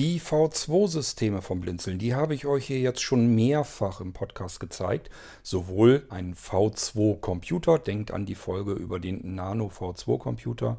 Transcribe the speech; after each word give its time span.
Die 0.00 0.18
V2-Systeme 0.18 1.42
vom 1.42 1.60
Blinzeln, 1.60 1.98
die 1.98 2.14
habe 2.14 2.32
ich 2.34 2.46
euch 2.46 2.64
hier 2.64 2.80
jetzt 2.80 3.02
schon 3.02 3.34
mehrfach 3.34 4.00
im 4.00 4.14
Podcast 4.14 4.58
gezeigt. 4.58 5.10
Sowohl 5.42 6.06
ein 6.08 6.34
V2-Computer, 6.34 7.78
denkt 7.78 8.10
an 8.10 8.24
die 8.24 8.34
Folge 8.34 8.72
über 8.72 8.98
den 8.98 9.34
Nano 9.34 9.66
V2-Computer, 9.66 10.78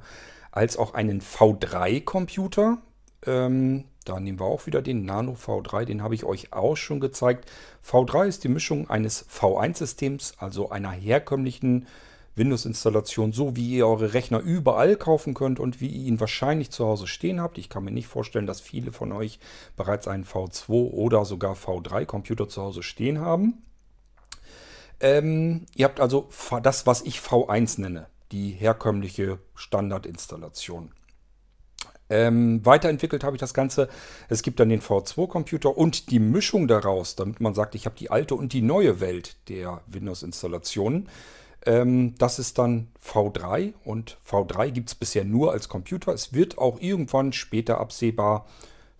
als 0.49 0.75
auch 0.75 0.95
einen 0.95 1.21
V3-Computer. 1.21 2.79
Ähm, 3.27 3.83
da 4.05 4.19
nehmen 4.19 4.39
wir 4.39 4.47
auch 4.47 4.65
wieder 4.65 4.81
den 4.81 5.05
Nano 5.05 5.33
V3, 5.33 5.85
den 5.85 6.01
habe 6.01 6.15
ich 6.15 6.23
euch 6.23 6.51
auch 6.51 6.75
schon 6.75 6.99
gezeigt. 6.99 7.47
V3 7.87 8.25
ist 8.25 8.43
die 8.43 8.49
Mischung 8.49 8.89
eines 8.89 9.29
V1-Systems, 9.29 10.33
also 10.39 10.71
einer 10.71 10.93
herkömmlichen 10.93 11.85
Windows-Installation, 12.35 13.33
so 13.33 13.55
wie 13.55 13.75
ihr 13.75 13.87
eure 13.87 14.13
Rechner 14.13 14.39
überall 14.39 14.95
kaufen 14.95 15.33
könnt 15.33 15.59
und 15.59 15.81
wie 15.81 15.87
ihr 15.87 16.07
ihn 16.07 16.19
wahrscheinlich 16.19 16.71
zu 16.71 16.85
Hause 16.85 17.07
stehen 17.07 17.41
habt. 17.41 17.57
Ich 17.57 17.69
kann 17.69 17.83
mir 17.83 17.91
nicht 17.91 18.07
vorstellen, 18.07 18.47
dass 18.47 18.61
viele 18.61 18.91
von 18.91 19.11
euch 19.11 19.39
bereits 19.75 20.07
einen 20.07 20.25
V2 20.25 20.91
oder 20.91 21.25
sogar 21.25 21.55
V3-Computer 21.55 22.47
zu 22.47 22.61
Hause 22.61 22.83
stehen 22.83 23.19
haben. 23.19 23.63
Ähm, 24.99 25.65
ihr 25.75 25.85
habt 25.85 25.99
also 25.99 26.29
das, 26.61 26.85
was 26.85 27.01
ich 27.01 27.19
V1 27.19 27.81
nenne, 27.81 28.07
die 28.31 28.51
herkömmliche 28.51 29.39
Standardinstallation. 29.55 30.91
Ähm, 32.11 32.65
weiterentwickelt 32.65 33.23
habe 33.23 33.37
ich 33.37 33.39
das 33.39 33.53
Ganze. 33.53 33.87
Es 34.27 34.43
gibt 34.43 34.59
dann 34.59 34.67
den 34.67 34.81
V2-Computer 34.81 35.75
und 35.75 36.11
die 36.11 36.19
Mischung 36.19 36.67
daraus, 36.67 37.15
damit 37.15 37.39
man 37.39 37.53
sagt, 37.53 37.73
ich 37.73 37.85
habe 37.85 37.95
die 37.97 38.11
alte 38.11 38.35
und 38.35 38.51
die 38.51 38.61
neue 38.61 38.99
Welt 38.99 39.37
der 39.47 39.81
Windows-Installationen. 39.87 41.07
Ähm, 41.65 42.15
das 42.17 42.39
ist 42.39 42.57
dann 42.57 42.87
V3 43.03 43.73
und 43.83 44.17
V3 44.27 44.71
gibt 44.71 44.89
es 44.89 44.95
bisher 44.95 45.25
nur 45.25 45.51
als 45.51 45.69
Computer. 45.69 46.13
Es 46.13 46.33
wird 46.33 46.57
auch 46.57 46.79
irgendwann 46.79 47.33
später 47.33 47.79
absehbar 47.79 48.47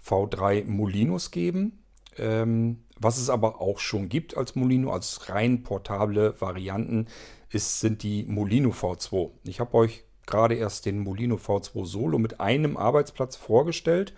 V3 0.05 0.65
Molinos 0.65 1.31
geben. 1.31 1.83
Ähm, 2.17 2.83
was 2.99 3.17
es 3.17 3.29
aber 3.29 3.61
auch 3.61 3.79
schon 3.79 4.09
gibt 4.09 4.37
als 4.37 4.55
Molino, 4.55 4.91
als 4.91 5.29
rein 5.29 5.63
portable 5.63 6.39
Varianten, 6.39 7.07
ist, 7.49 7.79
sind 7.79 8.03
die 8.03 8.25
Molino 8.25 8.69
V2. 8.69 9.31
Ich 9.43 9.59
habe 9.59 9.73
euch 9.75 10.03
gerade 10.27 10.55
erst 10.55 10.85
den 10.85 10.99
Molino 10.99 11.35
V2 11.35 11.85
Solo 11.85 12.19
mit 12.19 12.39
einem 12.39 12.77
Arbeitsplatz 12.77 13.35
vorgestellt. 13.35 14.13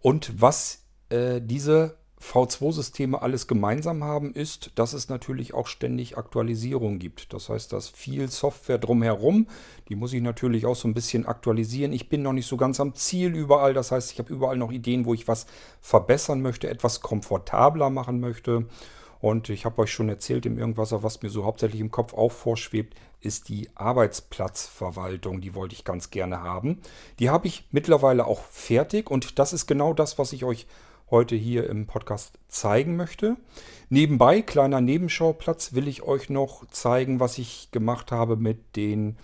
Und 0.00 0.40
was 0.40 0.84
äh, 1.08 1.40
diese 1.40 1.96
V2-Systeme 2.20 3.20
alles 3.20 3.46
gemeinsam 3.46 4.02
haben, 4.02 4.32
ist, 4.32 4.72
dass 4.76 4.92
es 4.92 5.08
natürlich 5.08 5.52
auch 5.52 5.66
ständig 5.66 6.16
Aktualisierungen 6.16 6.98
gibt. 6.98 7.32
Das 7.32 7.48
heißt, 7.48 7.72
dass 7.72 7.88
viel 7.88 8.28
Software 8.30 8.78
drumherum, 8.78 9.46
die 9.88 9.96
muss 9.96 10.12
ich 10.12 10.22
natürlich 10.22 10.64
auch 10.66 10.76
so 10.76 10.88
ein 10.88 10.94
bisschen 10.94 11.26
aktualisieren. 11.26 11.92
Ich 11.92 12.08
bin 12.08 12.22
noch 12.22 12.32
nicht 12.32 12.46
so 12.46 12.56
ganz 12.56 12.80
am 12.80 12.94
Ziel 12.94 13.34
überall. 13.34 13.74
Das 13.74 13.90
heißt, 13.90 14.12
ich 14.12 14.18
habe 14.18 14.32
überall 14.32 14.56
noch 14.56 14.72
Ideen, 14.72 15.04
wo 15.04 15.14
ich 15.14 15.28
was 15.28 15.46
verbessern 15.80 16.40
möchte, 16.40 16.68
etwas 16.68 17.00
komfortabler 17.00 17.90
machen 17.90 18.20
möchte. 18.20 18.66
Und 19.20 19.48
ich 19.48 19.64
habe 19.64 19.80
euch 19.82 19.90
schon 19.90 20.08
erzählt 20.08 20.44
im 20.44 20.58
Irgendwasser, 20.58 21.02
was 21.02 21.22
mir 21.22 21.30
so 21.30 21.44
hauptsächlich 21.44 21.80
im 21.80 21.90
Kopf 21.90 22.14
auch 22.14 22.32
vorschwebt, 22.32 22.94
ist 23.20 23.48
die 23.48 23.70
Arbeitsplatzverwaltung. 23.74 25.40
Die 25.40 25.54
wollte 25.54 25.74
ich 25.74 25.84
ganz 25.84 26.10
gerne 26.10 26.42
haben. 26.42 26.80
Die 27.18 27.30
habe 27.30 27.46
ich 27.46 27.66
mittlerweile 27.70 28.26
auch 28.26 28.42
fertig 28.42 29.10
und 29.10 29.38
das 29.38 29.52
ist 29.52 29.66
genau 29.66 29.94
das, 29.94 30.18
was 30.18 30.32
ich 30.32 30.44
euch 30.44 30.66
heute 31.10 31.36
hier 31.36 31.68
im 31.68 31.86
Podcast 31.86 32.38
zeigen 32.48 32.96
möchte. 32.96 33.36
Nebenbei, 33.88 34.42
kleiner 34.42 34.80
Nebenschauplatz, 34.80 35.74
will 35.74 35.88
ich 35.88 36.02
euch 36.02 36.30
noch 36.30 36.66
zeigen, 36.68 37.20
was 37.20 37.38
ich 37.38 37.70
gemacht 37.70 38.12
habe 38.12 38.36
mit 38.36 38.76
den 38.76 39.16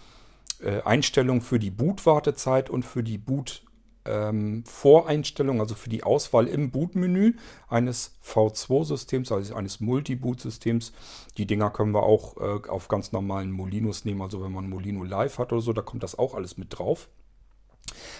äh, 0.62 0.82
Einstellungen 0.82 1.42
für 1.42 1.58
die 1.58 1.70
Bootwartezeit 1.70 2.70
und 2.70 2.84
für 2.84 3.02
die 3.02 3.18
Boot 3.18 3.62
ähm, 4.04 4.64
also 4.82 5.74
für 5.74 5.90
die 5.90 6.02
Auswahl 6.02 6.46
im 6.46 6.70
Bootmenü 6.70 7.34
eines 7.68 8.18
V2-Systems, 8.24 9.32
also 9.32 9.54
eines 9.54 9.80
Multi-Boot-Systems. 9.80 10.92
Die 11.36 11.46
Dinger 11.46 11.70
können 11.70 11.92
wir 11.92 12.02
auch 12.02 12.36
äh, 12.38 12.68
auf 12.68 12.88
ganz 12.88 13.12
normalen 13.12 13.50
Molinos 13.50 14.04
nehmen, 14.04 14.22
also 14.22 14.42
wenn 14.42 14.52
man 14.52 14.68
Molino 14.68 15.04
Live 15.04 15.38
hat 15.38 15.52
oder 15.52 15.62
so, 15.62 15.72
da 15.72 15.82
kommt 15.82 16.02
das 16.02 16.18
auch 16.18 16.34
alles 16.34 16.56
mit 16.56 16.78
drauf. 16.78 17.08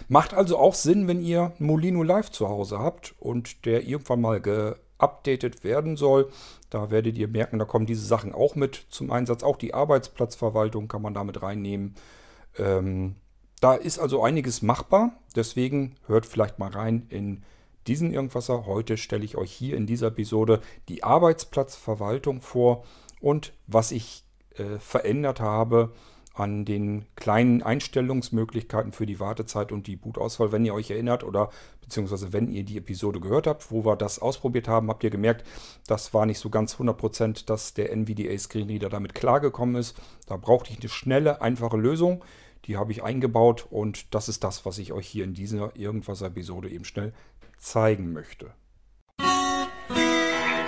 Macht 0.09 0.35
also 0.35 0.59
auch 0.59 0.75
Sinn, 0.75 1.09
wenn 1.09 1.21
ihr 1.21 1.53
Molino 1.59 2.03
Live 2.03 2.31
zu 2.31 2.49
Hause 2.49 2.79
habt 2.79 3.15
und 3.19 3.65
der 3.65 3.87
irgendwann 3.87 4.21
mal 4.21 4.41
geupdatet 4.41 5.65
werden 5.65 5.97
soll. 5.97 6.31
Da 6.71 6.91
werdet 6.91 7.19
ihr 7.19 7.29
merken, 7.29 7.59
da 7.59 7.65
kommen 7.65 7.87
diese 7.87 8.07
Sachen 8.07 8.35
auch 8.35 8.55
mit 8.55 8.87
zum 8.91 9.11
Einsatz. 9.11 9.43
Auch 9.43 9.57
die 9.57 9.75
Arbeitsplatzverwaltung 9.75 10.89
kann 10.89 11.03
man 11.03 11.15
damit 11.15 11.43
reinnehmen. 11.43 11.95
Ähm, 12.59 13.17
da 13.61 13.75
ist 13.75 13.99
also 13.99 14.23
einiges 14.23 14.63
machbar. 14.63 15.13
Deswegen 15.37 15.97
hört 16.07 16.27
vielleicht 16.27 16.59
mal 16.59 16.71
rein 16.71 17.07
in 17.11 17.43
diesen 17.87 18.12
Irgendwasser. 18.12 18.67
Heute 18.67 18.97
stelle 18.97 19.25
ich 19.25 19.37
euch 19.37 19.53
hier 19.53 19.77
in 19.77 19.87
dieser 19.87 20.09
Episode 20.09 20.61
die 20.89 21.03
Arbeitsplatzverwaltung 21.03 22.41
vor 22.41 22.85
und 23.21 23.53
was 23.67 23.93
ich 23.93 24.25
äh, 24.57 24.79
verändert 24.79 25.41
habe 25.41 25.93
an 26.35 26.65
den 26.65 27.05
kleinen 27.17 27.63
Einstellungsmöglichkeiten 27.63 28.93
für 28.93 29.07
die 29.07 29.21
Wartezeit 29.21 29.73
und 29.73 29.87
die 29.87 29.97
Bootauswahl. 29.97 30.53
Wenn 30.53 30.65
ihr 30.65 30.75
euch 30.75 30.91
erinnert 30.91 31.25
oder 31.25 31.51
beziehungsweise 31.81 32.33
wenn 32.33 32.51
ihr 32.51 32.65
die 32.65 32.79
Episode 32.79 33.21
gehört 33.21 33.47
habt, 33.47 33.71
wo 33.71 33.85
wir 33.85 33.97
das 33.97 34.21
ausprobiert 34.21 34.69
haben, 34.69 34.89
habt 34.89 35.05
ihr 35.05 35.11
gemerkt, 35.11 35.45
das 35.87 36.15
war 36.15 36.27
nicht 36.27 36.39
so 36.39 36.49
ganz 36.49 36.77
100%, 36.77 37.47
dass 37.47 37.75
der 37.75 37.93
NVDA 37.93 38.39
Screenreader 38.39 38.89
damit 38.89 39.15
klargekommen 39.15 39.77
ist. 39.77 40.01
Da 40.27 40.37
brauchte 40.37 40.73
ich 40.73 40.79
eine 40.79 40.89
schnelle, 40.89 41.43
einfache 41.43 41.77
Lösung. 41.77 42.25
Die 42.67 42.77
habe 42.77 42.93
ich 42.93 43.03
eingebaut 43.03 43.67
und 43.71 44.15
das 44.15 44.29
ist 44.29 44.45
das, 44.45 44.65
was 44.65 44.79
ich 44.79 44.93
euch 44.93 45.07
hier 45.07 45.25
in 45.25 45.35
dieser 45.35 45.77
Irgendwas-Episode 45.77 46.71
eben 46.71 46.85
schnell 46.85 47.12
zeigen 47.59 48.12
möchte. 48.12 48.53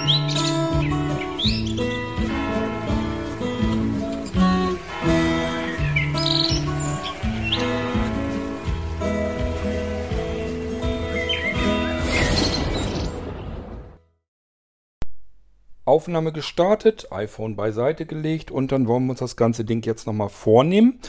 Musik 0.04 2.01
Aufnahme 15.84 16.32
gestartet, 16.32 17.08
iPhone 17.10 17.56
beiseite 17.56 18.06
gelegt 18.06 18.50
und 18.50 18.72
dann 18.72 18.86
wollen 18.86 19.06
wir 19.06 19.10
uns 19.10 19.20
das 19.20 19.36
ganze 19.36 19.64
Ding 19.64 19.84
jetzt 19.84 20.06
nochmal 20.06 20.28
vornehmen. 20.28 21.00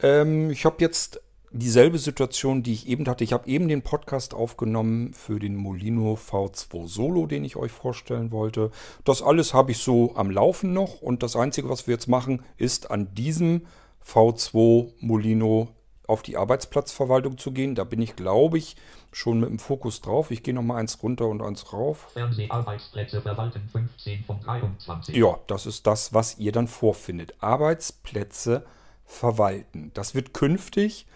Ähm, 0.00 0.50
ich 0.50 0.64
habe 0.64 0.76
jetzt 0.80 1.20
dieselbe 1.54 1.98
Situation, 1.98 2.62
die 2.62 2.72
ich 2.72 2.88
eben 2.88 3.06
hatte. 3.06 3.22
Ich 3.22 3.32
habe 3.32 3.48
eben 3.48 3.68
den 3.68 3.82
Podcast 3.82 4.34
aufgenommen 4.34 5.14
für 5.14 5.38
den 5.38 5.54
Molino 5.54 6.14
V2 6.14 6.88
Solo, 6.88 7.26
den 7.26 7.44
ich 7.44 7.56
euch 7.56 7.70
vorstellen 7.70 8.32
wollte. 8.32 8.70
Das 9.04 9.22
alles 9.22 9.54
habe 9.54 9.70
ich 9.70 9.78
so 9.78 10.16
am 10.16 10.30
Laufen 10.30 10.72
noch 10.72 11.00
und 11.00 11.22
das 11.22 11.36
Einzige, 11.36 11.68
was 11.68 11.86
wir 11.86 11.94
jetzt 11.94 12.08
machen, 12.08 12.42
ist 12.56 12.90
an 12.90 13.14
diesem 13.14 13.66
V2 14.04 14.92
Molino 15.00 15.68
auf 16.06 16.22
die 16.22 16.36
Arbeitsplatzverwaltung 16.36 17.38
zu 17.38 17.52
gehen. 17.52 17.74
Da 17.74 17.84
bin 17.84 18.02
ich, 18.02 18.16
glaube 18.16 18.58
ich, 18.58 18.76
schon 19.12 19.40
mit 19.40 19.48
dem 19.48 19.58
Fokus 19.58 20.00
drauf. 20.00 20.30
Ich 20.30 20.42
gehe 20.42 20.54
nochmal 20.54 20.80
eins 20.80 21.02
runter 21.02 21.26
und 21.26 21.40
eins 21.42 21.72
rauf. 21.72 22.10
Fernseharbeitsplätze 22.12 23.22
verwalten 23.22 23.68
15 23.70 24.24
von 24.24 24.40
23. 24.40 25.16
Ja, 25.16 25.38
das 25.46 25.66
ist 25.66 25.86
das, 25.86 26.12
was 26.12 26.38
ihr 26.38 26.52
dann 26.52 26.68
vorfindet. 26.68 27.34
Arbeitsplätze 27.40 28.66
verwalten. 29.04 29.90
Das 29.94 30.14
wird 30.14 30.34
künftig 30.34 31.06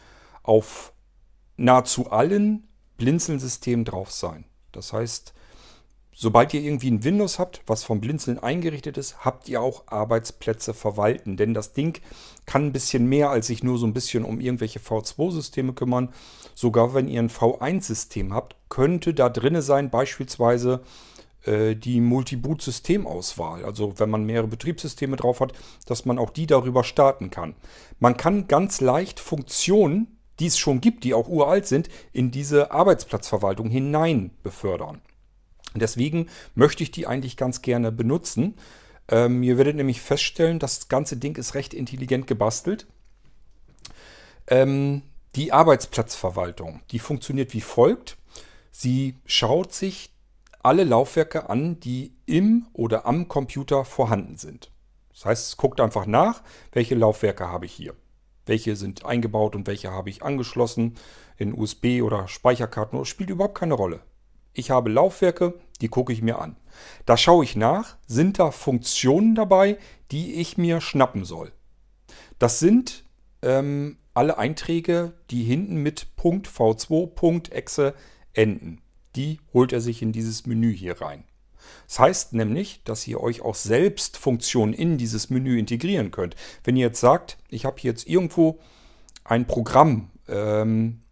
auf 0.43 0.93
nahezu 1.57 2.11
allen 2.11 2.69
Blinzeln-Systemen 2.97 3.85
drauf 3.85 4.11
sein. 4.11 4.45
Das 4.73 4.93
heißt, 4.93 5.35
Sobald 6.21 6.53
ihr 6.53 6.63
irgendwie 6.63 6.91
ein 6.91 7.05
Windows 7.05 7.39
habt, 7.39 7.63
was 7.69 7.85
vom 7.85 8.01
Blinzeln 8.01 8.41
eingerichtet 8.41 8.99
ist, 8.99 9.25
habt 9.25 9.49
ihr 9.49 9.63
auch 9.63 9.85
Arbeitsplätze 9.87 10.75
verwalten. 10.75 11.37
Denn 11.37 11.55
das 11.55 11.75
Ding 11.75 12.01
kann 12.45 12.67
ein 12.67 12.73
bisschen 12.73 13.07
mehr 13.09 13.31
als 13.31 13.47
sich 13.47 13.63
nur 13.63 13.79
so 13.79 13.87
ein 13.87 13.95
bisschen 13.95 14.25
um 14.25 14.41
irgendwelche 14.41 14.81
V2-Systeme 14.81 15.75
kümmern. 15.75 16.09
Sogar 16.57 16.93
wenn 16.93 17.07
ihr 17.07 17.23
ein 17.23 17.31
V1-System 17.31 18.35
habt, 18.35 18.57
könnte 18.69 19.15
da 19.15 19.29
drinne 19.29 19.63
sein 19.63 19.91
beispielsweise 19.91 20.81
äh, 21.45 21.77
die 21.77 22.01
Multi-Boot-Systemauswahl. 22.01 23.65
Also 23.65 24.01
wenn 24.01 24.11
man 24.11 24.25
mehrere 24.25 24.49
Betriebssysteme 24.49 25.15
drauf 25.15 25.39
hat, 25.39 25.53
dass 25.87 26.05
man 26.05 26.19
auch 26.19 26.31
die 26.31 26.49
darüber 26.49 26.83
starten 26.83 27.31
kann. 27.31 27.55
Man 28.01 28.17
kann 28.17 28.49
ganz 28.49 28.81
leicht 28.81 29.21
Funktionen, 29.21 30.19
die 30.41 30.47
es 30.47 30.59
schon 30.59 30.81
gibt, 30.81 31.05
die 31.05 31.15
auch 31.15 31.29
uralt 31.29 31.69
sind, 31.69 31.89
in 32.13 32.33
diese 32.33 32.73
Arbeitsplatzverwaltung 32.73 33.71
hinein 33.71 34.33
befördern. 34.43 35.01
Deswegen 35.75 36.29
möchte 36.55 36.83
ich 36.83 36.91
die 36.91 37.07
eigentlich 37.07 37.37
ganz 37.37 37.63
gerne 37.63 37.93
benutzen. 37.93 38.55
Ähm, 39.09 39.43
ihr 39.43 39.59
werdet 39.59 39.77
nämlich 39.77 40.01
feststellen, 40.01 40.59
das 40.59 40.89
ganze 40.89 41.17
Ding 41.17 41.37
ist 41.37 41.55
recht 41.55 41.75
intelligent 41.75 42.27
gebastelt. 42.27 42.87
Ähm, 44.47 45.03
die 45.35 45.53
Arbeitsplatzverwaltung, 45.53 46.81
die 46.91 46.99
funktioniert 46.99 47.53
wie 47.53 47.61
folgt. 47.61 48.17
Sie 48.71 49.17
schaut 49.27 49.73
sich 49.73 50.11
alle 50.63 50.85
Laufwerke 50.85 51.49
an, 51.49 51.81
die 51.81 52.13
im 52.27 52.67
oder 52.73 53.07
am 53.07 53.29
Computer 53.29 53.85
vorhanden 53.85 54.37
sind. 54.37 54.71
Das 55.13 55.25
heißt, 55.25 55.49
es 55.49 55.57
guckt 55.57 55.81
einfach 55.81 56.07
nach, 56.07 56.43
welche 56.73 56.95
Laufwerke 56.95 57.49
habe 57.49 57.67
ich 57.67 57.73
hier. 57.73 57.95
Welche 58.47 58.77
sind 58.77 59.05
eingebaut 59.05 59.55
und 59.55 59.67
welche 59.67 59.91
habe 59.91 60.11
ich 60.11 60.23
angeschlossen 60.23 60.97
in 61.37 61.53
USB 61.53 62.03
oder 62.03 62.29
Speicherkarten. 62.29 62.99
Das 62.99 63.09
spielt 63.09 63.31
überhaupt 63.31 63.59
keine 63.59 63.75
Rolle 63.75 64.01
ich 64.53 64.71
habe 64.71 64.91
Laufwerke, 64.91 65.55
die 65.81 65.89
gucke 65.89 66.13
ich 66.13 66.23
mir 66.23 66.41
an. 66.41 66.57
Da 67.07 67.17
schaue 67.17 67.45
ich 67.45 67.57
nach, 67.57 67.97
sind 68.07 68.39
da 68.39 68.51
Funktionen 68.51 69.35
dabei, 69.35 69.79
die 70.11 70.35
ich 70.35 70.59
mir 70.59 70.81
schnappen 70.81 71.25
soll. 71.25 71.53
Das 72.39 72.59
sind 72.59 73.05
ähm, 73.43 73.99
alle 74.15 74.39
Einträge, 74.39 75.13
die 75.31 75.45
hinten 75.45 75.77
mit 75.77 76.09
.v2, 76.19 77.51
.exe 77.51 77.95
enden. 78.33 78.81
Die 79.17 79.41
holt 79.53 79.73
er 79.73 79.81
sich 79.81 80.03
in 80.03 80.13
dieses 80.13 80.47
Menü 80.47 80.73
hier 80.75 81.01
rein. 81.01 81.25
Das 81.87 81.99
heißt 81.99 82.33
nämlich, 82.35 82.83
dass 82.85 83.07
ihr 83.07 83.21
euch 83.21 83.43
auch 83.43 83.55
selbst 83.55 84.17
Funktionen 84.17 84.73
in 84.73 84.99
dieses 84.99 85.31
Menü 85.31 85.59
integrieren 85.59 86.11
könnt. 86.11 86.37
Wenn 86.65 86.77
ihr 86.77 86.87
jetzt 86.87 87.01
sagt, 87.01 87.39
ich 87.49 87.65
habe 87.65 87.81
jetzt 87.81 88.07
irgendwo 88.07 88.61
ein 89.25 89.47
Programm, 89.47 90.11
ähm, 90.29 91.03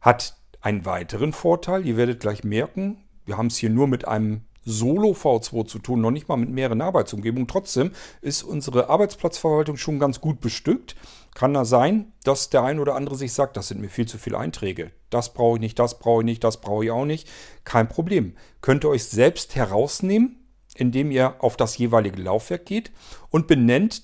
Hat 0.01 0.37
einen 0.61 0.85
weiteren 0.85 1.33
Vorteil, 1.33 1.85
ihr 1.87 1.97
werdet 1.97 2.21
gleich 2.21 2.45
merken, 2.45 3.03
wir 3.25 3.37
haben 3.37 3.49
es 3.49 3.57
hier 3.57 3.71
nur 3.71 3.89
mit 3.89 4.07
einem 4.07 4.43
Solo 4.67 5.13
V2 5.13 5.67
zu 5.67 5.79
tun, 5.79 6.01
noch 6.01 6.11
nicht 6.11 6.29
mal 6.29 6.37
mit 6.37 6.51
mehreren 6.51 6.83
Arbeitsumgebungen. 6.83 7.47
Trotzdem 7.47 7.93
ist 8.21 8.43
unsere 8.43 8.91
Arbeitsplatzverwaltung 8.91 9.77
schon 9.77 9.99
ganz 9.99 10.21
gut 10.21 10.41
bestückt. 10.41 10.97
Kann 11.35 11.55
da 11.55 11.65
sein, 11.65 12.13
dass 12.25 12.51
der 12.51 12.65
ein 12.65 12.81
oder 12.81 12.97
andere 12.97 13.15
sich 13.15 13.33
sagt, 13.33 13.57
das 13.57 13.69
sind 13.69 13.81
mir 13.81 13.89
viel 13.89 14.07
zu 14.07 14.19
viele 14.19 14.39
Einträge. 14.39 14.91
Das 15.09 15.33
brauche 15.33 15.57
ich 15.57 15.61
nicht, 15.61 15.79
das 15.79 15.99
brauche 15.99 16.23
ich 16.23 16.27
nicht, 16.27 16.43
das 16.43 16.61
brauche 16.61 16.85
ich 16.85 16.91
auch 16.91 17.05
nicht. 17.05 17.29
Kein 17.65 17.89
Problem. 17.89 18.35
Könnt 18.61 18.85
ihr 18.85 18.89
euch 18.89 19.05
selbst 19.05 19.55
herausnehmen, 19.55 20.45
indem 20.75 21.11
ihr 21.11 21.37
auf 21.39 21.57
das 21.57 21.79
jeweilige 21.79 22.21
Laufwerk 22.21 22.67
geht 22.67 22.91
und 23.31 23.47
benennt 23.47 24.03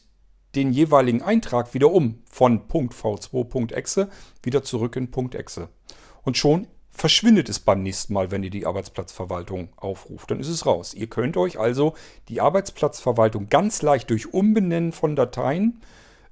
den 0.54 0.72
jeweiligen 0.72 1.22
Eintrag 1.22 1.74
wieder 1.74 1.90
um 1.90 2.22
von 2.30 2.68
.v2.exe 2.68 4.10
wieder 4.42 4.62
zurück 4.62 4.96
in 4.96 5.10
.exe. 5.32 5.68
Und 6.22 6.36
schon 6.36 6.68
verschwindet 6.92 7.48
es 7.48 7.58
beim 7.58 7.82
nächsten 7.82 8.12
Mal, 8.12 8.30
wenn 8.30 8.42
ihr 8.42 8.50
die 8.50 8.66
Arbeitsplatzverwaltung 8.66 9.70
aufruft. 9.76 10.30
Dann 10.30 10.40
ist 10.40 10.48
es 10.48 10.66
raus. 10.66 10.94
Ihr 10.94 11.08
könnt 11.08 11.36
euch 11.36 11.58
also 11.58 11.94
die 12.28 12.40
Arbeitsplatzverwaltung 12.40 13.48
ganz 13.48 13.82
leicht 13.82 14.10
durch 14.10 14.32
Umbenennen 14.32 14.92
von 14.92 15.16
Dateien 15.16 15.80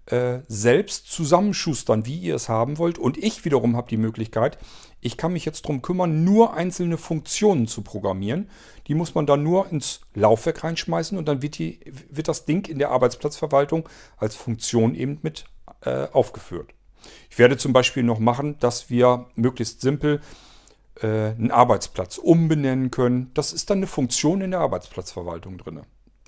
äh, 0.06 0.40
selbst 0.48 1.10
zusammenschustern, 1.10 2.04
wie 2.04 2.18
ihr 2.18 2.34
es 2.34 2.48
haben 2.48 2.78
wollt. 2.78 2.98
Und 2.98 3.16
ich 3.16 3.44
wiederum 3.44 3.76
habe 3.76 3.88
die 3.88 3.96
Möglichkeit, 3.96 4.58
ich 5.00 5.16
kann 5.16 5.32
mich 5.32 5.46
jetzt 5.46 5.64
darum 5.64 5.80
kümmern, 5.80 6.24
nur 6.24 6.54
einzelne 6.54 6.98
Funktionen 6.98 7.66
zu 7.66 7.82
programmieren. 7.82 8.50
Die 8.86 8.94
muss 8.94 9.14
man 9.14 9.24
dann 9.24 9.42
nur 9.42 9.70
ins 9.70 10.00
Laufwerk 10.14 10.62
reinschmeißen 10.62 11.16
und 11.16 11.26
dann 11.26 11.42
wird, 11.42 11.58
die, 11.58 11.80
wird 12.10 12.28
das 12.28 12.44
Ding 12.44 12.66
in 12.68 12.78
der 12.78 12.90
Arbeitsplatzverwaltung 12.90 13.88
als 14.18 14.34
Funktion 14.36 14.94
eben 14.94 15.18
mit 15.22 15.46
äh, 15.82 16.06
aufgeführt. 16.12 16.74
Ich 17.30 17.38
werde 17.38 17.56
zum 17.56 17.72
Beispiel 17.72 18.02
noch 18.02 18.18
machen, 18.18 18.58
dass 18.58 18.90
wir 18.90 19.26
möglichst 19.36 19.80
simpel 19.80 20.20
einen 21.06 21.50
Arbeitsplatz 21.50 22.18
umbenennen 22.18 22.90
können. 22.90 23.30
Das 23.34 23.52
ist 23.52 23.70
dann 23.70 23.78
eine 23.78 23.86
Funktion 23.86 24.40
in 24.40 24.50
der 24.50 24.60
Arbeitsplatzverwaltung 24.60 25.58
drin. 25.58 25.80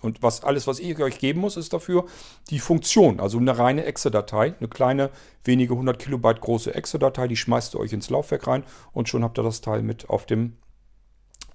Und 0.03 0.23
was 0.23 0.43
alles, 0.43 0.67
was 0.67 0.81
ich 0.81 0.99
euch 0.99 1.19
geben 1.19 1.41
muss, 1.41 1.57
ist 1.57 1.73
dafür 1.73 2.07
die 2.51 2.59
Funktion, 2.59 3.21
also 3.21 3.39
eine 3.39 3.57
reine 3.57 3.85
Exe-Datei, 3.85 4.55
eine 4.59 4.69
kleine, 4.69 5.11
wenige 5.45 5.75
100 5.75 5.99
Kilobyte 5.99 6.41
große 6.41 6.75
Exe-Datei, 6.75 7.29
die 7.29 7.37
schmeißt 7.37 7.75
ihr 7.75 7.81
euch 7.81 7.93
ins 7.93 8.11
Laufwerk 8.11 8.49
rein 8.49 8.65
und 8.93 9.09
schon 9.09 9.23
habt 9.23 9.39
ihr 9.39 9.45
das 9.45 9.61
Teil 9.61 9.83
mit 9.83 10.11
auf 10.11 10.27
dem 10.27 10.57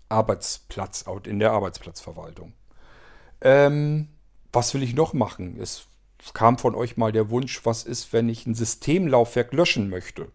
Arbeitsplatz, 0.10 1.04
in 1.26 1.40
der 1.40 1.52
Arbeitsplatzverwaltung. 1.52 2.54
Ähm, 3.42 4.08
was 4.54 4.74
will 4.74 4.82
ich 4.82 4.96
noch 4.96 5.14
machen? 5.14 5.58
Es 5.60 5.88
kam 6.34 6.58
von 6.58 6.74
euch 6.74 6.96
mal 6.96 7.12
der 7.12 7.30
Wunsch, 7.30 7.66
was 7.66 7.84
ist, 7.84 8.14
wenn 8.14 8.30
ich 8.30 8.46
ein 8.46 8.56
Systemlaufwerk 8.56 9.54
löschen 9.54 9.90
möchte? 9.90 10.32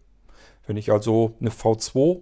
Wenn 0.67 0.77
ich 0.77 0.91
also 0.91 1.35
eine 1.39 1.49
V2 1.49 2.17
äh, 2.17 2.21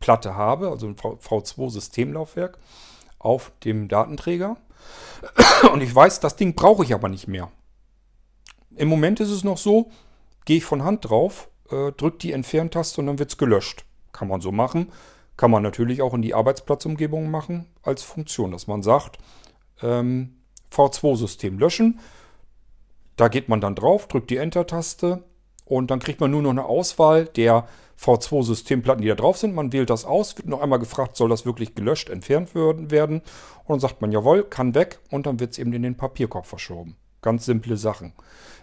Platte 0.00 0.34
habe, 0.34 0.70
also 0.70 0.86
ein 0.86 0.96
V2-Systemlaufwerk 0.96 2.58
auf 3.18 3.52
dem 3.64 3.88
Datenträger. 3.88 4.56
Und 5.72 5.80
ich 5.80 5.94
weiß, 5.94 6.20
das 6.20 6.36
Ding 6.36 6.54
brauche 6.54 6.84
ich 6.84 6.94
aber 6.94 7.08
nicht 7.08 7.28
mehr. 7.28 7.50
Im 8.74 8.88
Moment 8.88 9.20
ist 9.20 9.30
es 9.30 9.44
noch 9.44 9.58
so, 9.58 9.90
gehe 10.44 10.56
ich 10.56 10.64
von 10.64 10.82
Hand 10.82 11.08
drauf, 11.08 11.48
äh, 11.70 11.92
drücke 11.92 12.18
die 12.18 12.32
Entferntaste 12.32 13.00
und 13.00 13.06
dann 13.06 13.18
wird 13.18 13.30
es 13.30 13.38
gelöscht. 13.38 13.84
Kann 14.12 14.28
man 14.28 14.40
so 14.40 14.50
machen. 14.50 14.90
Kann 15.36 15.50
man 15.50 15.62
natürlich 15.62 16.02
auch 16.02 16.14
in 16.14 16.22
die 16.22 16.34
Arbeitsplatzumgebung 16.34 17.30
machen 17.30 17.66
als 17.82 18.02
Funktion, 18.02 18.50
dass 18.50 18.66
man 18.66 18.82
sagt, 18.82 19.18
ähm, 19.82 20.36
V2-System 20.72 21.58
löschen. 21.58 22.00
Da 23.16 23.28
geht 23.28 23.48
man 23.48 23.60
dann 23.60 23.74
drauf, 23.74 24.08
drückt 24.08 24.30
die 24.30 24.36
Enter-Taste 24.36 25.22
und 25.64 25.90
dann 25.90 26.00
kriegt 26.00 26.20
man 26.20 26.30
nur 26.30 26.42
noch 26.42 26.50
eine 26.50 26.64
Auswahl 26.64 27.26
der 27.26 27.68
V2-Systemplatten, 28.02 29.02
die 29.02 29.08
da 29.08 29.14
drauf 29.14 29.38
sind. 29.38 29.54
Man 29.54 29.72
wählt 29.72 29.90
das 29.90 30.04
aus, 30.04 30.36
wird 30.36 30.48
noch 30.48 30.60
einmal 30.60 30.78
gefragt, 30.78 31.16
soll 31.16 31.28
das 31.28 31.46
wirklich 31.46 31.74
gelöscht, 31.74 32.10
entfernt 32.10 32.54
werden. 32.54 33.22
Und 33.64 33.68
dann 33.68 33.80
sagt 33.80 34.00
man, 34.00 34.12
jawohl, 34.12 34.44
kann 34.44 34.74
weg 34.74 34.98
und 35.10 35.26
dann 35.26 35.40
wird 35.40 35.52
es 35.52 35.58
eben 35.58 35.72
in 35.72 35.82
den 35.82 35.96
Papierkorb 35.96 36.46
verschoben. 36.46 36.96
Ganz 37.20 37.44
simple 37.44 37.76
Sachen. 37.76 38.12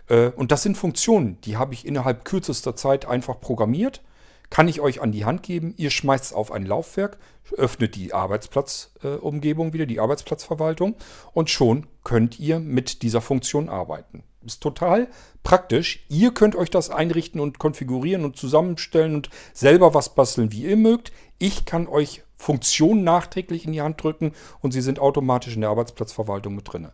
Äh, 0.08 0.30
und 0.30 0.52
das 0.52 0.64
sind 0.64 0.78
Funktionen, 0.78 1.40
die 1.42 1.58
habe 1.58 1.74
ich 1.74 1.86
innerhalb 1.86 2.26
kürzester 2.26 2.76
Zeit 2.76 3.06
einfach 3.06 3.40
programmiert. 3.40 4.02
Kann 4.50 4.68
ich 4.68 4.82
euch 4.82 5.02
an 5.02 5.12
die 5.12 5.26
Hand 5.26 5.44
geben. 5.44 5.76
Ihr 5.78 5.92
schmeißt 5.92 6.26
es 6.26 6.34
auf 6.34 6.52
ein 6.52 6.66
Laufwerk, 6.66 7.18
öffnet 7.56 7.96
die 7.96 8.14
Arbeitsplatzumgebung 8.14 9.74
wieder, 9.74 9.86
die 9.86 10.00
Arbeitsplatzverwaltung 10.00 10.96
und 11.34 11.50
schon 11.52 11.86
könnt 12.04 12.40
ihr 12.40 12.60
mit 12.60 13.04
dieser 13.04 13.22
Funktion 13.22 13.70
arbeiten. 13.70 14.24
Ist 14.46 14.62
total 14.62 15.08
praktisch. 15.44 16.06
Ihr 16.08 16.34
könnt 16.34 16.56
euch 16.56 16.70
das 16.70 16.90
einrichten 16.90 17.42
und 17.42 17.60
konfigurieren 17.60 18.24
und 18.24 18.38
zusammenstellen 18.38 19.16
und 19.16 19.30
selber 19.54 19.94
was 19.94 20.16
basteln, 20.16 20.52
wie 20.52 20.64
ihr 20.64 20.78
mögt. 20.78 21.12
Ich 21.40 21.66
kann 21.66 21.88
euch 21.88 22.24
Funktionen 22.38 23.04
nachträglich 23.04 23.66
in 23.66 23.74
die 23.74 23.82
Hand 23.82 24.02
drücken 24.02 24.32
und 24.62 24.72
sie 24.72 24.82
sind 24.82 25.00
automatisch 25.00 25.56
in 25.56 25.62
der 25.62 25.70
Arbeitsplatzverwaltung 25.72 26.56
mit 26.56 26.72
drin. 26.72 26.88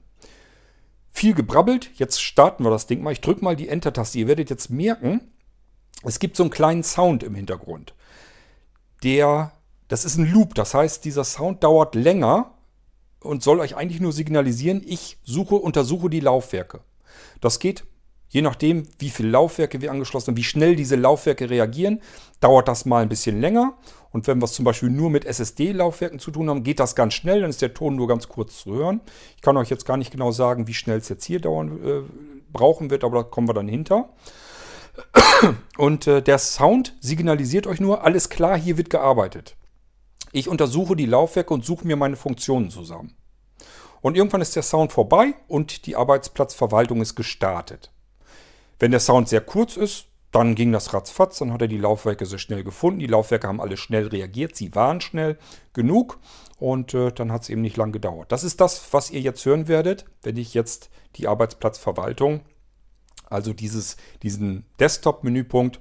Viel 1.11 1.35
gebrabbelt, 1.35 1.91
jetzt 1.95 2.21
starten 2.21 2.63
wir 2.63 2.71
das 2.71 2.87
Ding 2.87 3.03
mal. 3.03 3.13
Ich 3.13 3.21
drücke 3.21 3.43
mal 3.43 3.55
die 3.55 3.69
Enter-Taste. 3.69 4.17
Ihr 4.17 4.27
werdet 4.27 4.49
jetzt 4.49 4.69
merken, 4.69 5.21
es 6.03 6.19
gibt 6.19 6.35
so 6.35 6.43
einen 6.43 6.49
kleinen 6.49 6.83
Sound 6.83 7.23
im 7.23 7.35
Hintergrund. 7.35 7.93
Der, 9.03 9.51
das 9.87 10.03
ist 10.03 10.17
ein 10.17 10.31
Loop, 10.31 10.55
das 10.55 10.73
heißt, 10.73 11.05
dieser 11.05 11.23
Sound 11.23 11.63
dauert 11.63 11.95
länger 11.95 12.55
und 13.19 13.43
soll 13.43 13.59
euch 13.59 13.75
eigentlich 13.75 14.01
nur 14.01 14.13
signalisieren, 14.13 14.81
ich 14.85 15.17
suche, 15.23 15.55
untersuche 15.55 16.09
die 16.09 16.19
Laufwerke. 16.19 16.81
Das 17.41 17.59
geht 17.59 17.85
Je 18.35 18.41
nachdem, 18.41 18.83
wie 18.99 19.11
viele 19.11 19.29
Laufwerke 19.29 19.79
wir 19.81 19.91
angeschlossen 19.91 20.31
haben, 20.31 20.37
wie 20.37 20.43
schnell 20.43 20.75
diese 20.75 20.97
Laufwerke 20.97 21.49
reagieren, 21.49 22.01
dauert 22.41 22.67
das 22.67 22.85
mal 22.85 23.01
ein 23.01 23.07
bisschen 23.07 23.39
länger. 23.39 23.77
Und 24.11 24.27
wenn 24.27 24.39
wir 24.39 24.45
es 24.45 24.51
zum 24.51 24.65
Beispiel 24.65 24.89
nur 24.89 25.09
mit 25.09 25.23
SSD-Laufwerken 25.23 26.19
zu 26.19 26.31
tun 26.31 26.49
haben, 26.49 26.63
geht 26.63 26.81
das 26.81 26.95
ganz 26.95 27.13
schnell, 27.13 27.41
dann 27.41 27.49
ist 27.49 27.61
der 27.61 27.73
Ton 27.73 27.95
nur 27.95 28.09
ganz 28.09 28.27
kurz 28.27 28.59
zu 28.59 28.73
hören. 28.73 28.99
Ich 29.35 29.41
kann 29.41 29.55
euch 29.55 29.69
jetzt 29.69 29.85
gar 29.85 29.95
nicht 29.95 30.11
genau 30.11 30.31
sagen, 30.31 30.67
wie 30.67 30.73
schnell 30.73 30.97
es 30.97 31.07
jetzt 31.07 31.23
hier 31.23 31.39
dauern 31.39 31.79
äh, 31.81 32.01
brauchen 32.51 32.89
wird, 32.89 33.05
aber 33.05 33.19
da 33.19 33.23
kommen 33.23 33.47
wir 33.47 33.53
dann 33.53 33.69
hinter. 33.69 34.09
Und 35.77 36.07
äh, 36.07 36.21
der 36.21 36.37
Sound 36.37 36.95
signalisiert 36.99 37.67
euch 37.67 37.79
nur, 37.79 38.03
alles 38.03 38.29
klar, 38.29 38.57
hier 38.57 38.77
wird 38.77 38.89
gearbeitet. 38.89 39.55
Ich 40.33 40.49
untersuche 40.49 40.97
die 40.97 41.05
Laufwerke 41.05 41.53
und 41.53 41.63
suche 41.63 41.87
mir 41.87 41.95
meine 41.95 42.17
Funktionen 42.17 42.69
zusammen. 42.69 43.15
Und 44.05 44.15
irgendwann 44.15 44.41
ist 44.41 44.55
der 44.55 44.61
Sound 44.61 44.91
vorbei 44.91 45.33
und 45.47 45.87
die 45.87 45.95
Arbeitsplatzverwaltung 45.95 47.01
ist 47.01 47.15
gestartet. 47.15 47.91
Wenn 48.77 48.91
der 48.91 48.99
Sound 48.99 49.29
sehr 49.29 49.41
kurz 49.41 49.77
ist, 49.77 50.05
dann 50.31 50.53
ging 50.53 50.71
das 50.71 50.93
ratzfatz, 50.93 51.39
dann 51.39 51.51
hat 51.51 51.63
er 51.63 51.67
die 51.67 51.79
Laufwerke 51.79 52.27
sehr 52.27 52.37
schnell 52.37 52.63
gefunden. 52.63 52.99
Die 52.99 53.07
Laufwerke 53.07 53.47
haben 53.47 53.59
alle 53.59 53.77
schnell 53.77 54.05
reagiert, 54.05 54.55
sie 54.55 54.75
waren 54.75 55.01
schnell 55.01 55.39
genug 55.73 56.19
und 56.59 56.93
äh, 56.93 57.11
dann 57.13 57.31
hat 57.31 57.41
es 57.41 57.49
eben 57.49 57.61
nicht 57.61 57.77
lang 57.77 57.91
gedauert. 57.91 58.31
Das 58.31 58.43
ist 58.43 58.61
das, 58.61 58.93
was 58.93 59.09
ihr 59.09 59.21
jetzt 59.21 59.43
hören 59.43 59.67
werdet, 59.67 60.05
wenn 60.21 60.37
ich 60.37 60.53
jetzt 60.53 60.91
die 61.15 61.27
Arbeitsplatzverwaltung, 61.27 62.41
also 63.27 63.53
dieses, 63.53 63.97
diesen 64.21 64.67
Desktop-Menüpunkt 64.79 65.79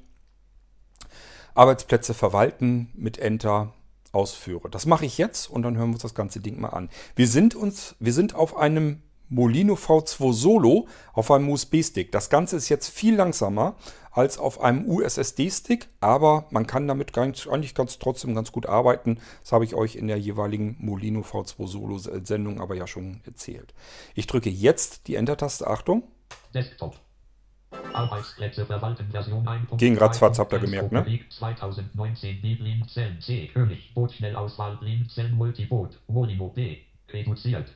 Arbeitsplätze 1.54 2.14
verwalten 2.14 2.90
mit 2.95 3.19
Enter 3.19 3.75
ausführe. 4.14 4.71
Das 4.71 4.87
mache 4.87 5.06
ich 5.06 5.18
jetzt 5.18 5.50
und 5.50 5.62
dann 5.62 5.76
hören 5.76 5.90
wir 5.90 5.94
uns 5.94 6.02
das 6.02 6.14
ganze 6.14 6.40
Ding 6.40 6.61
mal 6.61 6.71
an. 6.71 6.88
Wir 7.16 7.28
sind 7.28 7.54
uns, 7.54 7.97
wir 7.99 8.12
sind 8.12 8.35
auf 8.35 8.56
einem 8.56 9.02
Molino 9.28 9.75
V2 9.75 10.33
Solo 10.33 10.87
auf 11.12 11.30
einem 11.30 11.49
USB-Stick. 11.49 12.12
Das 12.12 12.30
Ganze 12.30 12.56
ist 12.56 12.68
jetzt 12.68 12.88
viel 12.88 13.16
langsamer 13.16 13.76
als 14.11 14.38
auf 14.38 14.61
einem 14.61 14.88
USSD-Stick, 14.88 15.88
aber 16.00 16.47
man 16.50 16.66
kann 16.66 16.87
damit 16.87 17.12
ganz, 17.12 17.47
eigentlich 17.49 17.75
ganz 17.75 17.99
trotzdem 17.99 18.35
ganz 18.35 18.52
gut 18.52 18.66
arbeiten. 18.66 19.18
Das 19.42 19.52
habe 19.52 19.64
ich 19.64 19.75
euch 19.75 19.97
in 19.97 20.06
der 20.06 20.18
jeweiligen 20.18 20.76
Molino 20.78 21.21
V2 21.21 21.66
Solo-Sendung 21.66 22.61
aber 22.61 22.76
ja 22.76 22.87
schon 22.87 23.23
erzählt. 23.25 23.75
Ich 24.14 24.26
drücke 24.26 24.50
jetzt 24.50 25.09
die 25.09 25.16
Enter-Taste, 25.16 25.66
Achtung, 25.66 26.04
Desktop. 26.54 27.03
Arbeitsplätze 27.94 28.66
verwalten 28.66 29.10
Version 29.10 29.46
1. 29.46 29.68
Ging 29.76 29.96
ratzfatz, 29.96 30.38
habt 30.38 30.52
ihr 30.52 30.58
gemerkt, 30.58 30.92
ne? 30.92 31.20
2019 31.28 32.40
B 32.40 32.54
Blindzellen 32.54 33.20
C 33.20 33.48
König 33.48 33.92
Bootschnellauswahl 33.94 34.76
Blindzellen 34.76 35.34
Multiboot 35.34 36.00
Volimo 36.08 36.48
B 36.48 36.78
reduziert. 37.12 37.74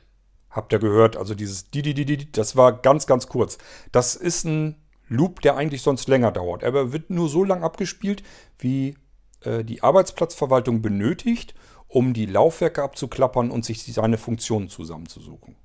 Habt 0.49 0.73
ihr 0.73 0.79
gehört? 0.79 1.15
Also 1.15 1.35
dieses 1.35 1.69
di, 1.69 1.81
di, 1.81 1.93
di, 1.93 2.05
di, 2.05 2.31
das 2.31 2.55
war 2.55 2.73
ganz, 2.73 3.07
ganz 3.07 3.27
kurz. 3.27 3.57
Das 3.91 4.15
ist 4.15 4.45
ein 4.45 4.75
Loop, 5.07 5.41
der 5.41 5.57
eigentlich 5.57 5.81
sonst 5.81 6.07
länger 6.07 6.31
dauert. 6.31 6.63
Aber 6.63 6.91
wird 6.91 7.09
nur 7.09 7.29
so 7.29 7.43
lang 7.43 7.63
abgespielt, 7.63 8.23
wie 8.57 8.95
äh, 9.41 9.63
die 9.63 9.83
Arbeitsplatzverwaltung 9.83 10.81
benötigt, 10.81 11.53
um 11.87 12.13
die 12.13 12.25
Laufwerke 12.25 12.83
abzuklappern 12.83 13.51
und 13.51 13.65
sich 13.65 13.83
seine 13.83 14.17
Funktionen 14.17 14.69
zusammenzusuchen. 14.69 15.55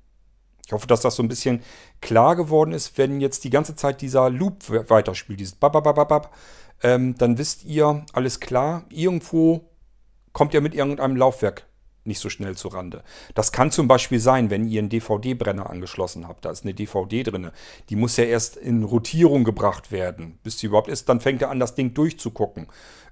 Ich 0.65 0.73
hoffe, 0.73 0.87
dass 0.87 1.01
das 1.01 1.15
so 1.15 1.23
ein 1.23 1.27
bisschen 1.27 1.61
klar 2.01 2.35
geworden 2.35 2.71
ist, 2.71 2.97
wenn 2.97 3.21
jetzt 3.21 3.43
die 3.43 3.49
ganze 3.49 3.75
Zeit 3.75 4.01
dieser 4.01 4.29
Loop 4.29 4.69
weiterspielt, 4.89 5.39
dieses 5.39 5.55
Bababababab, 5.55 6.33
ähm, 6.83 7.15
dann 7.17 7.37
wisst 7.37 7.63
ihr, 7.65 8.05
alles 8.13 8.39
klar, 8.39 8.85
irgendwo 8.89 9.69
kommt 10.33 10.53
ihr 10.53 10.61
mit 10.61 10.75
irgendeinem 10.75 11.15
Laufwerk 11.15 11.67
nicht 12.05 12.19
so 12.19 12.29
schnell 12.29 12.55
zu 12.55 12.67
Rande. 12.67 13.03
Das 13.33 13.51
kann 13.51 13.71
zum 13.71 13.87
Beispiel 13.87 14.19
sein, 14.19 14.49
wenn 14.49 14.67
ihr 14.67 14.79
einen 14.79 14.89
DVD-Brenner 14.89 15.69
angeschlossen 15.69 16.27
habt. 16.27 16.45
Da 16.45 16.51
ist 16.51 16.63
eine 16.63 16.73
DVD 16.73 17.23
drin. 17.23 17.51
Die 17.89 17.95
muss 17.95 18.17
ja 18.17 18.25
erst 18.25 18.57
in 18.57 18.83
Rotierung 18.83 19.43
gebracht 19.43 19.91
werden, 19.91 20.39
bis 20.43 20.59
sie 20.59 20.67
überhaupt 20.67 20.87
ist. 20.87 21.09
Dann 21.09 21.19
fängt 21.19 21.41
er 21.41 21.49
an, 21.49 21.59
das 21.59 21.75
Ding 21.75 21.93
durchzugucken. 21.93 22.67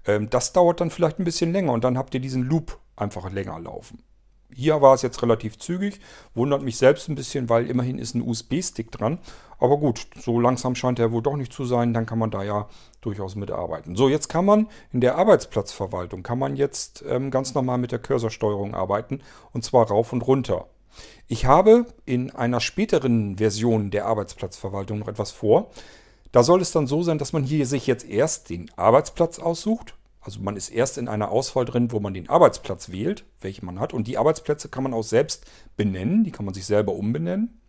Ähm, 0.05 0.29
das 0.29 0.53
dauert 0.53 0.79
dann 0.81 0.91
vielleicht 0.91 1.19
ein 1.19 1.25
bisschen 1.25 1.51
länger 1.51 1.71
und 1.71 1.83
dann 1.83 1.97
habt 1.97 2.13
ihr 2.13 2.19
diesen 2.19 2.43
Loop 2.43 2.79
einfach 2.95 3.31
länger 3.31 3.59
laufen. 3.59 4.03
Hier 4.55 4.81
war 4.81 4.93
es 4.93 5.01
jetzt 5.01 5.21
relativ 5.21 5.57
zügig, 5.57 5.99
wundert 6.35 6.61
mich 6.61 6.77
selbst 6.77 7.09
ein 7.09 7.15
bisschen, 7.15 7.49
weil 7.49 7.69
immerhin 7.69 7.99
ist 7.99 8.15
ein 8.15 8.27
USB-Stick 8.27 8.91
dran. 8.91 9.19
Aber 9.59 9.77
gut, 9.77 10.07
so 10.19 10.39
langsam 10.39 10.75
scheint 10.75 10.99
er 10.99 11.11
wohl 11.11 11.21
doch 11.21 11.37
nicht 11.37 11.53
zu 11.53 11.63
sein, 11.65 11.93
dann 11.93 12.05
kann 12.05 12.19
man 12.19 12.31
da 12.31 12.43
ja 12.43 12.67
durchaus 13.01 13.35
mitarbeiten. 13.35 13.95
So, 13.95 14.09
jetzt 14.09 14.27
kann 14.27 14.45
man 14.45 14.67
in 14.91 14.99
der 14.99 15.15
Arbeitsplatzverwaltung, 15.15 16.23
kann 16.23 16.39
man 16.39 16.55
jetzt 16.55 17.03
ähm, 17.07 17.31
ganz 17.31 17.53
normal 17.53 17.77
mit 17.77 17.91
der 17.91 17.99
Cursorsteuerung 17.99 18.75
arbeiten 18.75 19.21
und 19.53 19.63
zwar 19.63 19.87
rauf 19.87 20.11
und 20.11 20.21
runter. 20.21 20.67
Ich 21.27 21.45
habe 21.45 21.85
in 22.05 22.31
einer 22.31 22.59
späteren 22.59 23.37
Version 23.37 23.89
der 23.89 24.05
Arbeitsplatzverwaltung 24.05 24.99
noch 24.99 25.07
etwas 25.07 25.31
vor. 25.31 25.71
Da 26.31 26.43
soll 26.43 26.61
es 26.61 26.71
dann 26.71 26.87
so 26.87 27.03
sein, 27.03 27.17
dass 27.17 27.33
man 27.33 27.43
hier 27.43 27.65
sich 27.65 27.87
jetzt 27.87 28.07
erst 28.07 28.49
den 28.49 28.69
Arbeitsplatz 28.75 29.39
aussucht, 29.39 29.95
also 30.23 30.39
man 30.39 30.55
ist 30.55 30.69
erst 30.69 30.97
in 30.97 31.07
einer 31.07 31.29
Auswahl 31.31 31.65
drin, 31.65 31.91
wo 31.91 31.99
man 31.99 32.13
den 32.13 32.29
Arbeitsplatz 32.29 32.91
wählt, 32.91 33.25
welchen 33.41 33.65
man 33.65 33.79
hat. 33.79 33.93
Und 33.93 34.07
die 34.07 34.17
Arbeitsplätze 34.17 34.69
kann 34.69 34.83
man 34.83 34.93
auch 34.93 35.03
selbst 35.03 35.45
benennen. 35.75 36.23
Die 36.23 36.31
kann 36.31 36.45
man 36.45 36.53
sich 36.53 36.65
selber 36.65 36.93
umbenennen. 36.93 37.59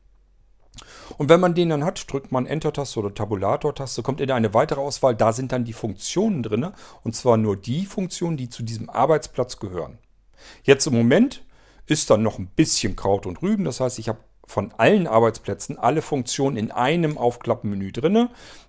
Und 1.18 1.28
wenn 1.28 1.40
man 1.40 1.54
den 1.54 1.68
dann 1.68 1.84
hat, 1.84 2.11
drückt 2.11 2.32
man 2.32 2.46
Enter-Taste 2.46 2.99
oder 2.99 3.14
Tabulator-Taste, 3.14 4.02
kommt 4.02 4.20
in 4.20 4.30
eine 4.30 4.54
weitere 4.54 4.80
Auswahl. 4.80 5.14
Da 5.14 5.32
sind 5.32 5.52
dann 5.52 5.64
die 5.64 5.73
Funktionen 5.73 6.42
drin. 6.42 6.70
Und 7.02 7.16
zwar 7.16 7.37
nur 7.37 7.56
die 7.56 7.87
Funktionen, 7.87 8.37
die 8.37 8.49
zu 8.49 8.62
diesem 8.62 8.88
Arbeitsplatz 8.88 9.58
gehören. 9.58 9.99
Jetzt 10.62 10.87
im 10.87 10.94
Moment 10.94 11.44
ist 11.87 12.11
dann 12.11 12.23
noch 12.23 12.38
ein 12.38 12.46
bisschen 12.46 12.96
Kraut 12.96 13.26
und 13.26 13.42
Rüben. 13.42 13.64
Das 13.64 13.80
heißt, 13.80 13.99
ich 13.99 14.08
habe 14.08 14.20
von 14.46 14.73
allen 14.76 15.06
Arbeitsplätzen 15.06 15.78
alle 15.78 16.02
Funktionen 16.02 16.56
in 16.56 16.70
einem 16.70 17.18
Aufklappenmenü 17.18 17.92
drin. 17.92 18.28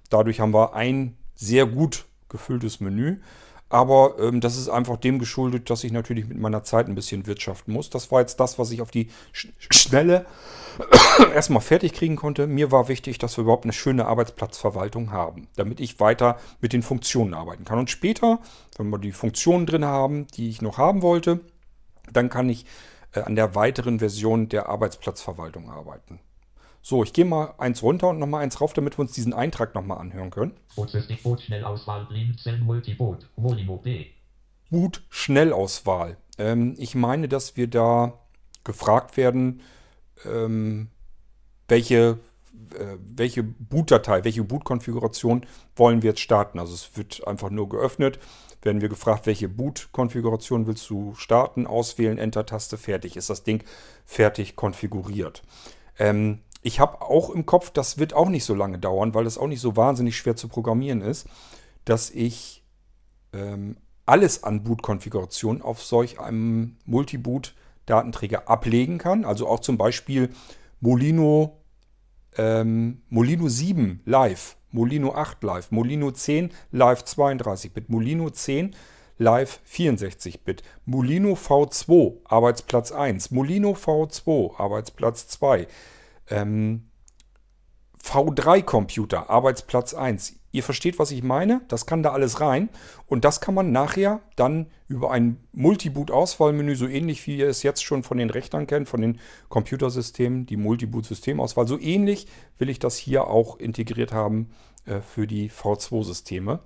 Dadurch 0.09 0.39
haben 0.39 0.53
wir 0.53 0.73
ein 0.73 1.17
sehr 1.35 1.65
gut 1.65 2.05
gefülltes 2.29 2.79
Menü. 2.79 3.17
Aber 3.75 4.15
ähm, 4.21 4.39
das 4.39 4.55
ist 4.55 4.69
einfach 4.69 4.95
dem 4.95 5.19
geschuldet, 5.19 5.69
dass 5.69 5.83
ich 5.83 5.91
natürlich 5.91 6.29
mit 6.29 6.39
meiner 6.39 6.63
Zeit 6.63 6.87
ein 6.87 6.95
bisschen 6.95 7.27
wirtschaften 7.27 7.73
muss. 7.73 7.89
Das 7.89 8.09
war 8.09 8.21
jetzt 8.21 8.39
das, 8.39 8.57
was 8.57 8.71
ich 8.71 8.81
auf 8.81 8.89
die 8.89 9.09
Sch 9.33 9.49
Schnelle 9.59 10.25
erstmal 11.35 11.59
fertig 11.59 11.91
kriegen 11.91 12.15
konnte. 12.15 12.47
Mir 12.47 12.71
war 12.71 12.87
wichtig, 12.87 13.17
dass 13.17 13.35
wir 13.35 13.41
überhaupt 13.41 13.65
eine 13.65 13.73
schöne 13.73 14.05
Arbeitsplatzverwaltung 14.05 15.11
haben, 15.11 15.49
damit 15.57 15.81
ich 15.81 15.99
weiter 15.99 16.39
mit 16.61 16.71
den 16.71 16.83
Funktionen 16.83 17.33
arbeiten 17.33 17.65
kann. 17.65 17.77
Und 17.77 17.89
später, 17.89 18.39
wenn 18.77 18.89
wir 18.91 18.97
die 18.97 19.11
Funktionen 19.11 19.65
drin 19.65 19.83
haben, 19.83 20.25
die 20.37 20.47
ich 20.47 20.61
noch 20.61 20.77
haben 20.77 21.01
wollte, 21.01 21.41
dann 22.13 22.29
kann 22.29 22.47
ich 22.47 22.65
äh, 23.11 23.23
an 23.23 23.35
der 23.35 23.55
weiteren 23.55 23.99
Version 23.99 24.47
der 24.47 24.69
Arbeitsplatzverwaltung 24.69 25.69
arbeiten. 25.69 26.21
So, 26.87 27.01
ich 27.01 27.13
gehe 27.13 27.25
mal 27.25 27.55
eins 27.57 27.81
runter 27.81 28.09
und 28.09 28.19
nochmal 28.19 28.43
eins 28.43 28.61
rauf, 28.61 28.73
damit 28.73 28.99
wir 28.99 28.99
uns 28.99 29.11
diesen 29.11 29.33
Eintrag 29.33 29.73
nochmal 29.73 29.97
anhören 29.97 30.29
können. 30.29 30.53
Boot 30.75 31.41
Schnellauswahl 31.41 32.05
Blinzeln 32.05 32.63
Multiboot 32.63 33.27
Volimo 33.35 33.77
B. 33.77 34.05
Boot 34.69 35.01
Schnellauswahl. 35.09 36.17
Ähm, 36.37 36.75
ich 36.77 36.93
meine, 36.93 37.27
dass 37.27 37.57
wir 37.57 37.65
da 37.65 38.19
gefragt 38.63 39.17
werden, 39.17 39.63
ähm, 40.25 40.89
welche, 41.67 42.19
äh, 42.77 42.97
welche 42.99 43.41
Bootdatei, 43.41 44.23
welche 44.23 44.43
Boot-Konfiguration 44.43 45.47
wollen 45.75 46.03
wir 46.03 46.11
jetzt 46.11 46.21
starten. 46.21 46.59
Also 46.59 46.75
es 46.75 46.95
wird 46.95 47.27
einfach 47.27 47.49
nur 47.49 47.67
geöffnet. 47.67 48.19
Werden 48.61 48.81
wir 48.81 48.89
gefragt, 48.89 49.25
welche 49.25 49.49
Boot-Konfiguration 49.49 50.67
willst 50.67 50.87
du 50.91 51.15
starten, 51.15 51.65
auswählen, 51.65 52.19
Enter-Taste, 52.19 52.77
fertig. 52.77 53.17
Ist 53.17 53.31
das 53.31 53.41
Ding 53.41 53.63
fertig 54.05 54.55
konfiguriert. 54.55 55.41
Ähm, 55.97 56.41
ich 56.65 56.79
habe 56.79 56.99
auch 57.03 57.29
im 57.29 57.45
Kopf, 57.45 57.69
das 57.69 57.99
wird 57.99 58.15
auch 58.15 58.27
nicht 58.27 58.43
so 58.43 58.55
lange 58.55 58.79
dauern, 58.79 59.13
weil 59.13 59.25
das 59.25 59.37
auch 59.37 59.45
nicht 59.45 59.61
so 59.61 59.75
wahnsinnig 59.75 60.17
schwer 60.17 60.35
zu 60.35 60.47
programmieren 60.47 61.01
ist, 61.01 61.27
dass 61.85 62.09
ich 62.09 62.63
ähm, 63.33 63.77
alles 64.07 64.43
an 64.43 64.63
Boot-Konfiguration 64.63 65.61
auf 65.61 65.83
solch 65.83 66.19
einem 66.19 66.77
Multiboot-Datenträger 66.85 68.49
ablegen 68.49 68.97
kann. 68.97 69.25
Also 69.25 69.47
auch 69.47 69.59
zum 69.59 69.77
Beispiel 69.77 70.31
Molino, 70.79 71.61
ähm, 72.35 73.03
Molino 73.09 73.47
7 73.47 74.01
Live, 74.05 74.57
Molino 74.71 75.13
8 75.13 75.43
Live, 75.43 75.69
Molino 75.69 76.09
10 76.09 76.49
Live 76.71 77.03
32-Bit, 77.03 77.89
Molino 77.89 78.31
10 78.31 78.75
Live 79.19 79.59
64-Bit, 79.71 80.63
Molino 80.85 81.33
V2 81.33 82.15
Arbeitsplatz 82.23 82.91
1, 82.91 83.29
Molino 83.29 83.73
V2 83.73 84.59
Arbeitsplatz 84.59 85.27
2, 85.27 85.67
ähm, 86.29 86.89
V3-Computer, 88.03 89.29
Arbeitsplatz 89.29 89.93
1. 89.93 90.35
Ihr 90.51 90.63
versteht, 90.63 90.99
was 90.99 91.11
ich 91.11 91.21
meine? 91.21 91.61
Das 91.67 91.85
kann 91.85 92.01
da 92.01 92.11
alles 92.11 92.39
rein. 92.39 92.69
Und 93.07 93.25
das 93.25 93.41
kann 93.41 93.53
man 93.53 93.71
nachher 93.71 94.21
dann 94.37 94.67
über 94.87 95.11
ein 95.11 95.43
Multiboot-Auswahlmenü, 95.51 96.75
so 96.75 96.87
ähnlich 96.87 97.25
wie 97.27 97.37
ihr 97.37 97.49
es 97.49 97.63
jetzt 97.63 97.83
schon 97.83 98.03
von 98.03 98.17
den 98.17 98.29
Rechnern 98.29 98.67
kennt, 98.67 98.87
von 98.87 99.01
den 99.01 99.19
Computersystemen, 99.49 100.45
die 100.45 100.55
Multiboot-Systemauswahl, 100.55 101.67
so 101.67 101.77
ähnlich 101.77 102.27
will 102.57 102.69
ich 102.69 102.79
das 102.79 102.95
hier 102.95 103.27
auch 103.27 103.57
integriert 103.57 104.13
haben 104.13 104.51
äh, 104.85 105.01
für 105.01 105.27
die 105.27 105.49
V2-Systeme. 105.49 106.61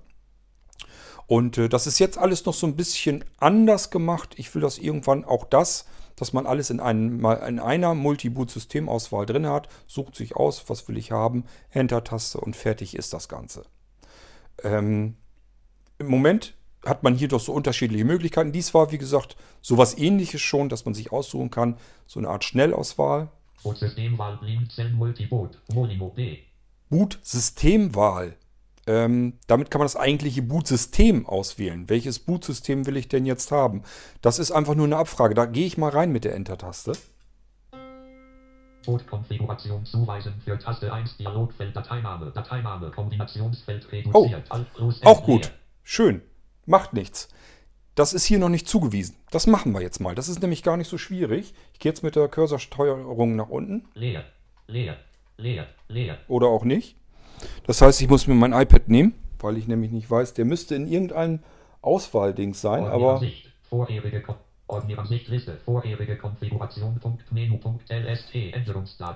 Und 1.26 1.58
äh, 1.58 1.70
das 1.70 1.88
ist 1.88 2.00
jetzt 2.00 2.18
alles 2.18 2.46
noch 2.46 2.54
so 2.54 2.68
ein 2.68 2.76
bisschen 2.76 3.24
anders 3.38 3.90
gemacht. 3.90 4.36
Ich 4.38 4.54
will 4.54 4.62
das 4.62 4.78
irgendwann 4.78 5.24
auch 5.24 5.46
das 5.46 5.86
dass 6.20 6.34
man 6.34 6.46
alles 6.46 6.70
in, 6.70 6.80
einem, 6.80 7.26
in 7.48 7.60
einer 7.60 7.96
Multiboot-Systemauswahl 7.96 9.26
drin 9.26 9.48
hat, 9.48 9.70
sucht 9.88 10.16
sich 10.16 10.36
aus, 10.36 10.66
was 10.68 10.88
will 10.88 10.98
ich 10.98 11.12
haben, 11.12 11.46
Enter-Taste 11.72 12.40
und 12.40 12.56
fertig 12.56 12.96
ist 12.96 13.14
das 13.14 13.30
Ganze. 13.30 13.64
Ähm, 14.64 15.16
Im 15.98 16.08
Moment 16.08 16.56
hat 16.86 17.04
man 17.04 17.16
hier 17.16 17.28
doch 17.28 17.40
so 17.40 17.54
unterschiedliche 17.54 18.06
Möglichkeiten. 18.06 18.52
Dies 18.52 18.74
war, 18.74 18.92
wie 18.92 18.98
gesagt, 18.98 19.38
sowas 19.62 19.98
ähnliches 19.98 20.42
schon, 20.42 20.70
dass 20.70 20.86
man 20.86 20.94
sich 20.94 21.12
aussuchen 21.12 21.50
kann, 21.50 21.78
so 22.06 22.20
eine 22.20 22.30
Art 22.30 22.44
Schnellauswahl. 22.44 23.30
Boot-Systemwahl, 23.64 24.40
Multiboot, 24.94 25.62
Molimo 25.74 26.10
B. 26.10 26.38
Boot-Systemwahl. 26.90 28.36
Ähm, 28.90 29.34
damit 29.46 29.70
kann 29.70 29.78
man 29.78 29.86
das 29.86 29.96
eigentliche 29.96 30.42
Bootsystem 30.42 31.28
auswählen. 31.28 31.88
Welches 31.90 32.18
Bootsystem 32.18 32.88
will 32.88 32.98
ich 32.98 33.08
denn 33.08 33.28
jetzt 33.28 33.52
haben? 33.52 33.84
Das 34.24 34.40
ist 34.40 34.52
einfach 34.52 34.74
nur 34.74 34.88
eine 34.88 34.98
Abfrage. 34.98 35.36
Da 35.36 35.46
gehe 35.46 35.68
ich 35.68 35.78
mal 35.78 35.92
rein 35.92 36.12
mit 36.12 36.24
der 36.24 36.34
Enter-Taste. 36.34 36.94
Bootkonfiguration 38.84 39.86
zuweisen 39.86 40.34
für 40.44 40.58
Taste 40.58 40.92
1 40.92 41.18
Dialogfeld 41.18 41.76
Dateiname, 41.76 42.32
Dateiname, 42.32 42.90
Kombinationsfeld 42.90 43.92
reduziert. 43.92 44.50
Oh, 44.50 44.92
auch 45.04 45.24
gut. 45.24 45.52
Schön. 45.84 46.24
Macht 46.66 46.94
nichts. 46.94 47.30
Das 47.94 48.14
ist 48.14 48.26
hier 48.26 48.40
noch 48.40 48.50
nicht 48.50 48.68
zugewiesen. 48.68 49.18
Das 49.30 49.46
machen 49.46 49.72
wir 49.72 49.82
jetzt 49.82 50.00
mal. 50.00 50.16
Das 50.16 50.30
ist 50.30 50.42
nämlich 50.42 50.64
gar 50.64 50.78
nicht 50.78 50.90
so 50.90 50.98
schwierig. 50.98 51.54
Ich 51.74 51.80
gehe 51.80 51.92
jetzt 51.92 52.02
mit 52.02 52.16
der 52.16 52.28
Cursorsteuerung 52.28 53.36
nach 53.36 53.50
unten. 53.50 53.88
Leer, 53.94 54.24
leer, 54.66 54.98
leer, 55.38 55.68
leer. 55.90 56.18
Oder 56.28 56.48
auch 56.48 56.64
nicht. 56.64 56.96
Das 57.66 57.82
heißt, 57.82 58.02
ich 58.02 58.10
muss 58.10 58.28
mir 58.28 58.36
mein 58.36 58.54
iPad 58.54 58.90
nehmen, 58.90 59.14
weil 59.40 59.58
ich 59.58 59.68
nämlich 59.68 59.92
nicht 59.92 60.10
weiß, 60.10 60.34
der 60.34 60.46
müsste 60.46 60.76
in 60.76 60.88
irgendeinem 60.88 61.40
Auswahlding 61.82 62.54
sein, 62.54 62.86
aber. 62.86 63.22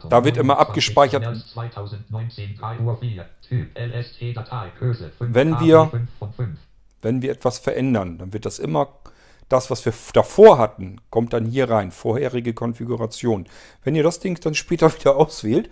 Da 0.09 0.25
wird 0.25 0.37
immer 0.37 0.57
abgespeichert. 0.57 1.37
2019, 1.53 2.55
3 2.55 2.79
Uhr 2.79 2.97
4, 2.97 3.25
Typ, 3.47 3.77
LST, 3.77 4.35
Datei, 4.35 4.71
Größe, 4.79 5.11
5, 5.17 5.33
wenn 5.33 5.59
wir, 5.59 5.91
wenn 7.01 7.21
wir 7.21 7.31
etwas 7.31 7.59
verändern, 7.59 8.17
dann 8.17 8.33
wird 8.33 8.45
das 8.45 8.59
immer 8.59 8.87
das, 9.53 9.69
was 9.69 9.85
wir 9.85 9.93
davor 10.13 10.57
hatten, 10.57 10.97
kommt 11.09 11.33
dann 11.33 11.45
hier 11.45 11.69
rein. 11.69 11.91
Vorherige 11.91 12.53
Konfiguration. 12.53 13.45
Wenn 13.83 13.95
ihr 13.95 14.03
das 14.03 14.19
Ding 14.19 14.39
dann 14.41 14.55
später 14.55 14.93
wieder 14.99 15.15
auswählt, 15.15 15.69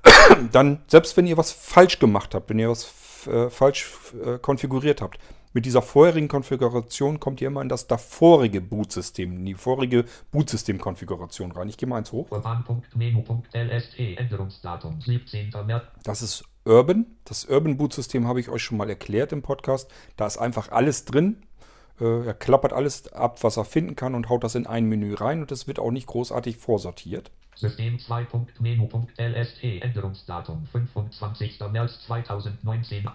dann, 0.52 0.82
selbst 0.86 1.16
wenn 1.16 1.26
ihr 1.26 1.36
was 1.36 1.50
falsch 1.50 1.98
gemacht 1.98 2.34
habt, 2.34 2.50
wenn 2.50 2.58
ihr 2.58 2.70
was 2.70 2.92
äh, 3.26 3.48
falsch 3.50 3.90
äh, 4.24 4.38
konfiguriert 4.38 5.00
habt, 5.00 5.18
mit 5.54 5.66
dieser 5.66 5.82
vorherigen 5.82 6.26
Konfiguration 6.26 7.20
kommt 7.20 7.40
ihr 7.40 7.46
immer 7.46 7.62
in 7.62 7.68
das 7.68 7.86
davorige 7.86 8.60
Bootsystem, 8.60 9.36
in 9.36 9.46
die 9.46 9.54
vorige 9.54 10.04
Bootsystem-Konfiguration 10.32 11.52
rein. 11.52 11.68
Ich 11.68 11.76
gehe 11.76 11.88
mal 11.88 11.98
eins 11.98 12.10
hoch. 12.10 12.28
Urban.menu.lst 12.32 13.98
Änderungsdatum 13.98 15.00
17. 15.00 15.52
März. 15.64 15.84
Das 16.02 16.22
ist 16.22 16.44
Urban. 16.64 17.06
Das 17.24 17.44
Urban 17.44 17.76
Boot 17.76 17.92
System 17.92 18.26
habe 18.26 18.40
ich 18.40 18.48
euch 18.48 18.62
schon 18.62 18.78
mal 18.78 18.88
erklärt 18.88 19.32
im 19.32 19.42
Podcast. 19.42 19.88
Da 20.16 20.26
ist 20.26 20.38
einfach 20.38 20.72
alles 20.72 21.04
drin. 21.04 21.36
Äh, 22.00 22.26
er 22.26 22.34
klappert 22.34 22.72
alles 22.72 23.12
ab, 23.12 23.42
was 23.42 23.56
er 23.56 23.64
finden 23.64 23.96
kann 23.96 24.14
und 24.14 24.28
haut 24.28 24.44
das 24.44 24.54
in 24.54 24.66
ein 24.66 24.86
Menü 24.86 25.14
rein 25.14 25.40
und 25.40 25.52
es 25.52 25.66
wird 25.66 25.78
auch 25.78 25.90
nicht 25.90 26.06
großartig 26.06 26.56
vorsortiert. 26.56 27.30
System 27.54 27.98
2.menu.lst 27.98 29.62
Änderungsdatum 29.62 30.66
25. 30.72 31.60
März 31.72 32.00
2019. 32.06 33.08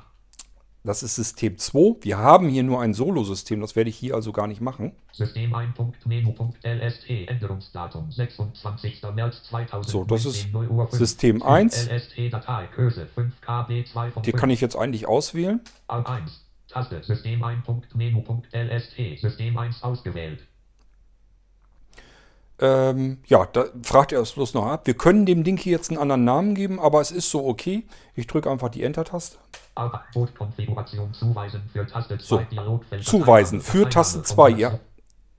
Das 0.86 1.04
ist 1.04 1.16
System 1.16 1.58
2. 1.58 1.98
Wir 2.02 2.20
haben 2.20 2.48
hier 2.48 2.64
nur 2.64 2.80
ein 2.80 2.94
Solo-System, 2.94 3.60
das 3.60 3.76
werde 3.76 3.90
ich 3.90 3.98
hier 3.98 4.16
also 4.16 4.32
gar 4.32 4.48
nicht 4.48 4.62
machen. 4.62 4.94
System 5.12 5.54
1.menu.lst 5.54 7.10
Änderungsdatum 7.10 8.10
26. 8.10 9.02
März 9.14 9.44
2019. 9.50 9.92
So, 9.92 10.04
das 10.06 10.26
ist 10.26 10.54
0 10.54 10.68
Uhr 10.70 10.88
5. 10.88 10.98
System 10.98 11.44
1. 11.44 11.90
LST 11.90 12.32
Datei 12.34 12.70
Größe 12.74 13.08
5KB2 13.14 14.12
von 14.12 14.24
Die 14.24 14.32
5. 14.32 14.42
kann 14.42 14.50
ich 14.50 14.62
jetzt 14.62 14.78
eigentlich 14.78 15.06
auswählen. 15.06 15.60
Alt 15.88 16.08
1. 16.08 16.46
Taste 16.70 17.04
System 17.04 17.44
1.menu.lst 17.44 19.22
System 19.22 19.58
1 19.58 19.84
ausgewählt. 19.84 20.40
Ähm, 22.62 23.20
ja, 23.28 23.46
da 23.46 23.66
fragt 23.84 24.12
er 24.12 24.20
es 24.20 24.34
bloß 24.34 24.54
noch 24.54 24.66
ab. 24.66 24.86
Wir 24.86 24.94
können 24.94 25.26
dem 25.26 25.44
Ding 25.44 25.58
hier 25.58 25.72
jetzt 25.72 25.90
einen 25.90 26.00
anderen 26.00 26.26
Namen 26.26 26.56
geben, 26.56 26.80
aber 26.80 27.00
es 27.00 27.12
ist 27.12 27.30
so 27.32 27.48
okay. 27.48 27.86
Ich 28.16 28.28
drücke 28.28 28.52
einfach 28.52 28.70
die 28.70 28.84
Enter-Taste. 28.84 29.38
Zuweisen 31.14 31.62
für 31.72 31.88
Taste 31.88 32.18
2 32.18 32.48
So. 33.00 33.00
Zuweisen 33.00 33.62
für 33.62 33.90
Taste 33.90 34.18
von 34.18 34.26
2. 34.26 34.50
Taste 34.50 34.62
Ja, 34.62 34.80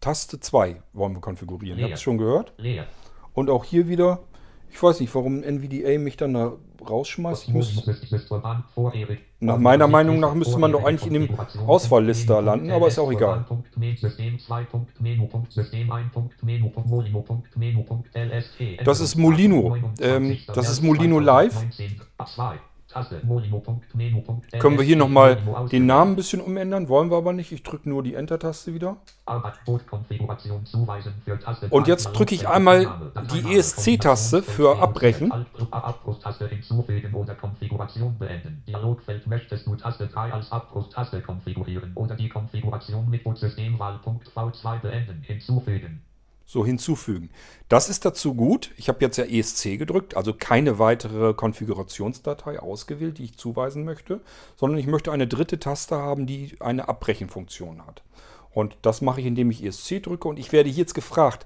Taste 0.01 0.41
2 0.41 0.83
wollen 0.95 1.13
wir 1.13 1.21
konfigurieren. 1.21 1.79
Ihr 1.79 1.85
habt 1.87 1.95
es 1.95 2.03
schon 2.03 2.17
gehört. 2.17 2.55
Leer. 2.57 2.87
Und 3.35 3.51
auch 3.51 3.65
hier 3.65 3.87
wieder, 3.87 4.21
ich 4.71 4.83
weiß 4.83 5.01
nicht, 5.01 5.15
warum 5.15 5.43
NVDA 5.43 5.99
mich 5.99 6.17
dann 6.17 6.33
da 6.33 6.53
rausschmeißt. 6.89 7.49
Ich 7.49 7.55
muss, 7.55 7.87
nach 9.41 9.59
meiner 9.59 9.89
Meinung 9.89 10.21
nach 10.21 10.35
müsste 10.35 10.59
man 10.59 10.73
doch 10.73 10.85
eigentlich 10.85 11.07
in 11.07 11.15
dem 11.15 11.29
Auswahlliste 11.67 12.41
landen, 12.41 12.71
aber 12.71 12.89
ist 12.89 12.99
auch 12.99 13.11
egal. 13.11 13.45
Das 18.85 19.01
ist 19.01 19.17
Molino. 19.17 19.77
Ähm, 20.01 20.39
das 20.55 20.71
ist 20.71 20.83
Molino 20.83 21.19
Live. 21.19 21.65
Können 24.59 24.79
wir 24.79 24.85
hier 24.85 24.97
nochmal 24.97 25.39
den 25.71 25.87
Namen 25.87 26.13
ein 26.13 26.17
bisschen 26.17 26.41
umändern? 26.41 26.89
Wollen 26.89 27.11
wir 27.11 27.17
aber 27.17 27.33
nicht. 27.33 27.53
Ich 27.53 27.63
drücke 27.63 27.89
nur 27.89 28.03
die 28.03 28.15
Enter-Taste 28.15 28.75
wieder. 28.75 28.97
Und 31.71 31.89
jetzt 31.89 32.13
drücke 32.13 32.35
ich 32.35 32.49
einmal 32.49 33.13
die 33.33 33.57
ESC-Taste 33.57 34.43
für 34.43 34.79
Abbrechen. 34.79 35.33
Hinzufügen 45.23 46.03
oder 46.55 46.65
Konfiguration 46.65 46.97
beenden. 46.97 47.31
Dialogfeld 47.31 47.31
möchtest 47.31 47.31
du 47.31 47.31
Taste 47.31 47.31
3 47.31 47.31
als 47.31 47.31
Abbruchtaste 47.31 47.31
konfigurieren 47.31 47.31
oder 47.31 47.31
die 47.31 47.31
Konfiguration 47.31 47.31
mit 47.31 47.31
Bootsystemwahl.v2 47.31 47.31
beenden. 47.31 47.31
Hinzufügen. 47.31 47.31
So 47.31 47.31
hinzufügen. 47.31 47.31
Das 47.69 47.89
ist 47.89 48.05
dazu 48.05 48.35
gut. 48.35 48.73
Ich 48.77 48.89
habe 48.89 49.05
jetzt 49.05 49.17
ja 49.17 49.25
ESC 49.25 49.79
gedrückt, 49.79 50.17
also 50.17 50.35
keine 50.35 50.81
weitere 50.81 51.33
Konfigurationsdatei 51.33 52.59
ausgewählt, 52.59 53.19
die 53.19 53.25
ich 53.25 53.37
zuweisen 53.37 53.85
möchte, 53.85 54.21
sondern 54.57 54.81
ich 54.81 54.89
möchte 54.89 55.13
eine 55.13 55.29
dritte 55.29 55.61
Taste 55.61 55.97
haben, 55.97 56.27
die 56.27 56.57
eine 56.59 56.89
Abbrechenfunktion 56.89 57.87
hat. 57.87 58.03
Und 58.51 58.77
das 58.83 59.01
mache 59.01 59.21
ich, 59.21 59.27
indem 59.27 59.53
ich 59.53 59.63
ESC 59.63 60.03
drücke 60.03 60.27
und 60.27 60.41
ich 60.41 60.51
werde 60.51 60.71
jetzt 60.71 60.95
gefragt, 60.95 61.45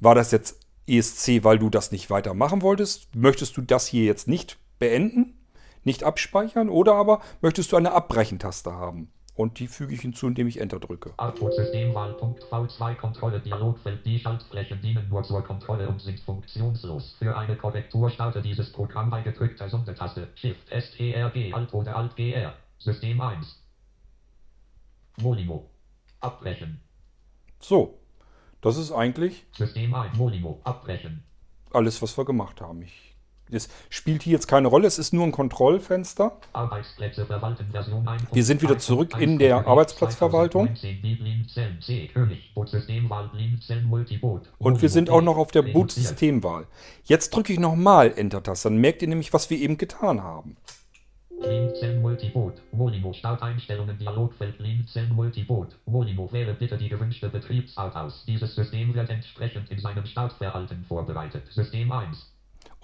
war 0.00 0.16
das 0.16 0.32
jetzt 0.32 0.58
ESC, 0.88 1.44
weil 1.44 1.60
du 1.60 1.70
das 1.70 1.92
nicht 1.92 2.10
weitermachen 2.10 2.62
wolltest? 2.62 3.14
Möchtest 3.14 3.56
du 3.56 3.62
das 3.62 3.86
hier 3.86 4.04
jetzt 4.04 4.26
nicht 4.26 4.58
beenden, 4.80 5.38
nicht 5.84 6.02
abspeichern 6.02 6.68
oder 6.68 6.94
aber 6.94 7.20
möchtest 7.40 7.70
du 7.70 7.76
eine 7.76 7.92
Abbrechentaste 7.92 8.72
haben? 8.72 9.12
Und 9.36 9.58
die 9.58 9.66
füge 9.66 9.94
ich 9.94 10.00
hinzu, 10.00 10.28
indem 10.28 10.46
ich 10.46 10.60
Enter 10.60 10.78
drücke. 10.78 11.12
Output-Systemwahl.v2 11.16 12.94
Kontrolle 12.94 13.40
Dialogfeld. 13.40 14.06
Die 14.06 14.18
Schaltflächen 14.18 14.80
dienen 14.80 15.08
nur 15.08 15.24
zur 15.24 15.42
Kontrolle 15.42 15.88
und 15.88 16.00
sind 16.00 16.20
funktionslos. 16.20 17.16
Für 17.18 17.36
eine 17.36 17.56
Korrektur 17.56 18.10
starte 18.10 18.40
dieses 18.40 18.70
Programm 18.70 19.10
bei 19.10 19.22
gedrückter 19.22 19.68
Sondertaste 19.68 20.28
Shift 20.36 20.68
STRG 20.70 21.52
Alt 21.52 21.74
oder 21.74 21.96
Alt 21.96 22.14
GR. 22.14 22.54
System 22.78 23.20
1. 23.20 23.60
Molimo. 25.20 25.68
Abbrechen. 26.20 26.80
So, 27.58 27.98
das 28.60 28.76
ist 28.76 28.92
eigentlich 28.92 29.44
System 29.52 29.94
1. 29.94 30.16
Molimo. 30.16 30.60
Abbrechen. 30.64 31.24
alles, 31.72 32.00
was 32.02 32.16
wir 32.16 32.24
gemacht 32.24 32.60
haben. 32.60 32.82
Ich, 32.82 33.13
es 33.50 33.68
spielt 33.90 34.22
hier 34.22 34.32
jetzt 34.32 34.46
keine 34.46 34.68
Rolle, 34.68 34.86
es 34.86 34.98
ist 34.98 35.12
nur 35.12 35.24
ein 35.24 35.32
Kontrollfenster. 35.32 36.38
Arbeitsplätze 36.52 37.26
verwalten 37.26 37.66
Version 37.70 38.06
1. 38.06 38.22
Wir 38.32 38.44
sind 38.44 38.62
wieder 38.62 38.78
zurück 38.78 39.18
in 39.18 39.38
der 39.38 39.66
Arbeitsplatzverwaltung. 39.66 40.66
2019 40.68 41.18
Blinzeln 41.18 41.80
C. 41.80 42.08
König. 42.08 42.52
Bootsystemwahl 42.54 43.28
Blinzeln 43.28 43.84
Multiboot. 43.84 44.50
Und 44.58 44.80
wir 44.80 44.88
sind 44.88 45.10
auch 45.10 45.22
noch 45.22 45.36
auf 45.36 45.50
der. 45.50 45.64
Boot-Systemwahl. 45.74 46.66
Jetzt 47.04 47.34
drücke 47.34 47.52
ich 47.52 47.58
nochmal 47.58 48.12
Enter-Taste. 48.16 48.68
Dann 48.68 48.78
merkt 48.78 49.02
ihr 49.02 49.08
nämlich, 49.08 49.32
was 49.32 49.50
wir 49.50 49.58
eben 49.58 49.76
getan 49.76 50.22
haben. 50.22 50.56
Blinzeln 51.40 52.00
Multiboot. 52.00 52.54
Molimo 52.72 53.12
Starteinstellungen 53.12 53.98
Dialogfeld 53.98 54.56
Blinzeln 54.56 55.14
Multiboot. 55.14 55.76
Molimo 55.86 56.30
wähle 56.32 56.54
bitte 56.54 56.78
die 56.78 56.88
gewünschte 56.88 57.28
Betriebsart 57.28 57.96
aus. 57.96 58.24
Dieses 58.26 58.54
System 58.54 58.94
wird 58.94 59.10
entsprechend 59.10 59.70
in 59.70 59.78
seinem 59.78 60.06
Startverhalten 60.06 60.84
vorbereitet. 60.84 61.42
System 61.50 61.90
1. 61.92 62.33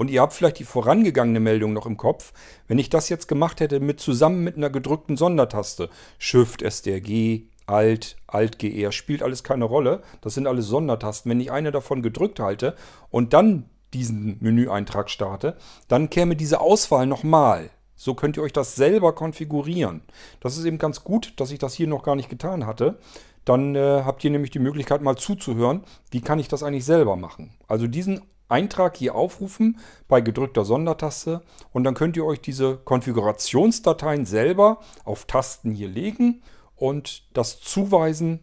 Und 0.00 0.08
ihr 0.08 0.22
habt 0.22 0.32
vielleicht 0.32 0.58
die 0.58 0.64
vorangegangene 0.64 1.40
Meldung 1.40 1.74
noch 1.74 1.84
im 1.84 1.98
Kopf. 1.98 2.32
Wenn 2.66 2.78
ich 2.78 2.88
das 2.88 3.10
jetzt 3.10 3.28
gemacht 3.28 3.60
hätte 3.60 3.80
mit 3.80 4.00
zusammen 4.00 4.42
mit 4.42 4.56
einer 4.56 4.70
gedrückten 4.70 5.18
Sondertaste, 5.18 5.90
Shift, 6.16 6.62
STRG, 6.62 7.42
Alt, 7.66 8.16
Alt, 8.26 8.58
GR, 8.58 8.92
spielt 8.92 9.22
alles 9.22 9.44
keine 9.44 9.66
Rolle. 9.66 10.00
Das 10.22 10.32
sind 10.32 10.46
alles 10.46 10.68
Sondertasten. 10.68 11.30
Wenn 11.30 11.38
ich 11.38 11.52
eine 11.52 11.70
davon 11.70 12.00
gedrückt 12.00 12.40
halte 12.40 12.76
und 13.10 13.34
dann 13.34 13.68
diesen 13.92 14.38
Menüeintrag 14.40 15.10
starte, 15.10 15.58
dann 15.88 16.08
käme 16.08 16.34
diese 16.34 16.62
Auswahl 16.62 17.06
nochmal. 17.06 17.68
So 17.94 18.14
könnt 18.14 18.38
ihr 18.38 18.42
euch 18.42 18.54
das 18.54 18.76
selber 18.76 19.14
konfigurieren. 19.14 20.00
Das 20.40 20.56
ist 20.56 20.64
eben 20.64 20.78
ganz 20.78 21.04
gut, 21.04 21.34
dass 21.36 21.50
ich 21.50 21.58
das 21.58 21.74
hier 21.74 21.88
noch 21.88 22.04
gar 22.04 22.16
nicht 22.16 22.30
getan 22.30 22.64
hatte. 22.64 22.98
Dann 23.44 23.76
äh, 23.76 24.00
habt 24.02 24.24
ihr 24.24 24.30
nämlich 24.30 24.50
die 24.50 24.60
Möglichkeit 24.60 25.02
mal 25.02 25.16
zuzuhören, 25.16 25.84
wie 26.10 26.22
kann 26.22 26.38
ich 26.38 26.48
das 26.48 26.62
eigentlich 26.62 26.86
selber 26.86 27.16
machen. 27.16 27.50
Also 27.68 27.86
diesen 27.86 28.22
Eintrag 28.50 28.96
hier 28.96 29.14
aufrufen 29.14 29.78
bei 30.08 30.20
gedrückter 30.20 30.64
Sondertaste 30.64 31.42
und 31.72 31.84
dann 31.84 31.94
könnt 31.94 32.16
ihr 32.16 32.24
euch 32.24 32.40
diese 32.40 32.76
Konfigurationsdateien 32.76 34.26
selber 34.26 34.80
auf 35.04 35.24
Tasten 35.24 35.72
hier 35.72 35.88
legen 35.88 36.42
und 36.76 37.24
das 37.36 37.60
zuweisen. 37.60 38.40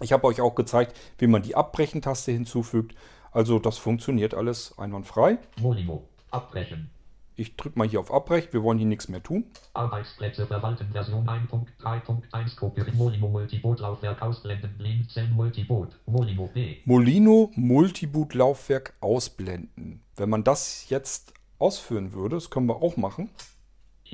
Ich 0.00 0.12
habe 0.12 0.26
euch 0.26 0.40
auch 0.40 0.54
gezeigt, 0.54 0.96
wie 1.18 1.26
man 1.26 1.42
die 1.42 1.54
Abbrechen-Taste 1.54 2.32
hinzufügt. 2.32 2.94
Also 3.30 3.58
das 3.58 3.78
funktioniert 3.78 4.34
alles 4.34 4.76
einwandfrei. 4.78 5.38
Molimo. 5.60 6.08
Abbrechen. 6.30 6.90
Ich 7.36 7.56
drücke 7.56 7.76
mal 7.76 7.88
hier 7.88 7.98
auf 7.98 8.12
Abbrechen. 8.12 8.52
Wir 8.52 8.62
wollen 8.62 8.78
hier 8.78 8.86
nichts 8.86 9.08
mehr 9.08 9.22
tun. 9.22 9.44
Arbeitsplätze 9.72 10.46
verwalten 10.46 10.92
Version 10.92 11.28
1.3.1 11.28 12.56
Kopieren 12.56 12.96
Molimo 12.96 13.28
Multiboot 13.28 13.80
Laufwerk 13.80 14.22
ausblenden 14.22 14.78
Blinzeln 14.78 15.32
Multiboot 15.32 15.98
Molimo 16.06 16.48
B. 16.54 16.76
Molino 16.84 17.50
Multiboot 17.56 18.34
Laufwerk 18.34 18.94
ausblenden. 19.00 20.00
Wenn 20.14 20.30
man 20.30 20.44
das 20.44 20.88
jetzt 20.90 21.34
ausführen 21.58 22.12
würde, 22.12 22.36
das 22.36 22.50
können 22.50 22.66
wir 22.66 22.76
auch 22.76 22.96
machen. 22.96 23.30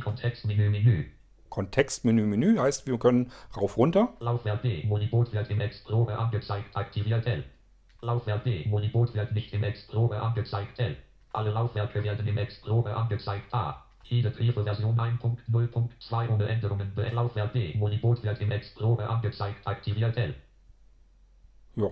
Kontextmenü 0.02 0.70
Menü. 0.70 1.04
Kontextmenü 1.50 2.24
Menü 2.24 2.56
heißt, 2.56 2.87
wir 2.87 2.98
können 2.98 3.30
rauf 3.54 3.76
runter. 3.76 4.14
Laufwerk 4.20 4.62
B. 4.62 4.83
Molibot 4.87 5.30
wird 5.35 5.50
im 5.50 5.61
Explorer 5.61 6.18
angezeigt. 6.18 6.74
Aktiviert 6.74 7.26
L. 7.26 7.44
Laufwerk 8.00 8.44
B. 8.44 8.66
Molibot 8.66 9.12
wird 9.12 9.33
nicht 9.33 9.52
im 9.52 9.62
Explorer 9.62 10.22
angezeigt. 10.22 10.78
L. 10.78 10.96
Alle 11.32 11.50
Laufwerke 11.50 12.02
werden 12.02 12.26
im 12.26 12.38
Explorer 12.38 12.96
angezeigt. 12.96 13.52
A. 13.52 13.84
Jede 14.04 14.30
Briefe 14.30 14.64
Version 14.64 14.98
1.0.2 14.98 16.28
ohne 16.28 16.48
Änderungen. 16.48 16.92
Be 16.94 17.08
Laufwerk 17.10 17.52
B. 17.52 17.74
Molibot 17.76 18.22
wird 18.22 18.40
im 18.40 18.50
Explorer 18.50 19.08
angezeigt. 19.08 19.66
Aktiviert 19.66 20.16
L. 20.16 20.34
Ja. 21.76 21.90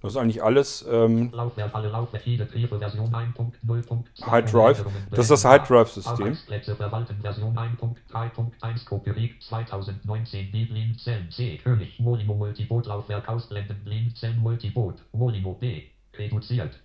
Das 0.00 0.12
ist 0.12 0.16
eigentlich 0.18 0.42
alles 0.42 0.84
ähm, 0.90 1.30
Laufwerk, 1.32 1.74
alle 1.74 1.88
Laufwerk, 1.88 2.26
jede 2.26 2.44
Briefe, 2.44 2.78
Version 2.78 3.10
1.0.2. 3.14 4.30
High 4.30 4.50
Drive. 4.50 4.84
Das 5.10 5.20
ist 5.20 5.30
das 5.30 5.44
High 5.44 5.66
Drive-System. 5.66 6.26
Arbeitsplätze 6.26 6.76
verwalten, 6.76 7.20
Version 7.20 7.56
1.3.1, 7.56 8.84
Copyright 8.84 9.40
2019, 9.40 10.50
Biblin, 10.50 10.98
Zellen, 10.98 11.30
C, 11.30 11.58
König, 11.58 11.98
Molimo, 12.00 12.34
Multiboot, 12.34 12.86
Laufwerk 12.86 13.28
ausblenden, 13.28 13.82
Blin, 13.84 14.12
Zellen, 14.14 14.40
Multiboot, 14.40 14.96
Molimo, 15.12 15.54
B, 15.54 15.84
reduziert. 16.18 16.78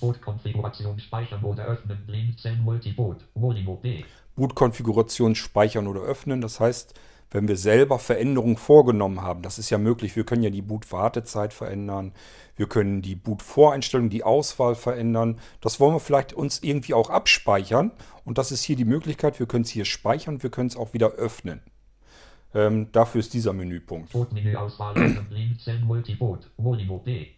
Bootkonfiguration 0.00 0.98
speichern 0.98 1.44
oder 1.44 1.64
öffnen, 1.64 2.36
Zellen, 2.38 2.62
Multiboot, 2.62 3.26
Molimo, 3.34 3.76
B. 3.76 4.04
Bootkonfiguration 4.36 5.34
speichern 5.34 5.86
oder 5.86 6.00
öffnen. 6.00 6.40
Das 6.40 6.60
heißt, 6.60 6.94
wenn 7.30 7.46
wir 7.46 7.56
selber 7.56 7.98
Veränderungen 7.98 8.56
vorgenommen 8.56 9.22
haben, 9.22 9.42
das 9.42 9.58
ist 9.58 9.70
ja 9.70 9.78
möglich, 9.78 10.16
wir 10.16 10.24
können 10.24 10.42
ja 10.42 10.50
die 10.50 10.62
Boot-Wartezeit 10.62 11.52
verändern, 11.52 12.12
wir 12.56 12.68
können 12.68 13.02
die 13.02 13.14
Boot-Voreinstellung, 13.14 14.10
die 14.10 14.24
Auswahl 14.24 14.74
verändern. 14.74 15.38
Das 15.60 15.78
wollen 15.78 15.94
wir 15.94 16.00
vielleicht 16.00 16.32
uns 16.32 16.62
irgendwie 16.62 16.94
auch 16.94 17.08
abspeichern. 17.08 17.92
Und 18.24 18.38
das 18.38 18.52
ist 18.52 18.62
hier 18.62 18.76
die 18.76 18.84
Möglichkeit, 18.84 19.38
wir 19.38 19.46
können 19.46 19.64
es 19.64 19.70
hier 19.70 19.84
speichern, 19.84 20.42
wir 20.42 20.50
können 20.50 20.68
es 20.68 20.76
auch 20.76 20.92
wieder 20.92 21.12
öffnen. 21.12 21.62
Ähm, 22.52 22.90
dafür 22.90 23.20
ist 23.20 23.32
dieser 23.32 23.52
Menüpunkt. 23.52 24.12
Bootmenü-Auswahl, 24.12 24.94
Multiboot, 25.84 26.50
Molimo, 26.56 26.98
B. 26.98 27.28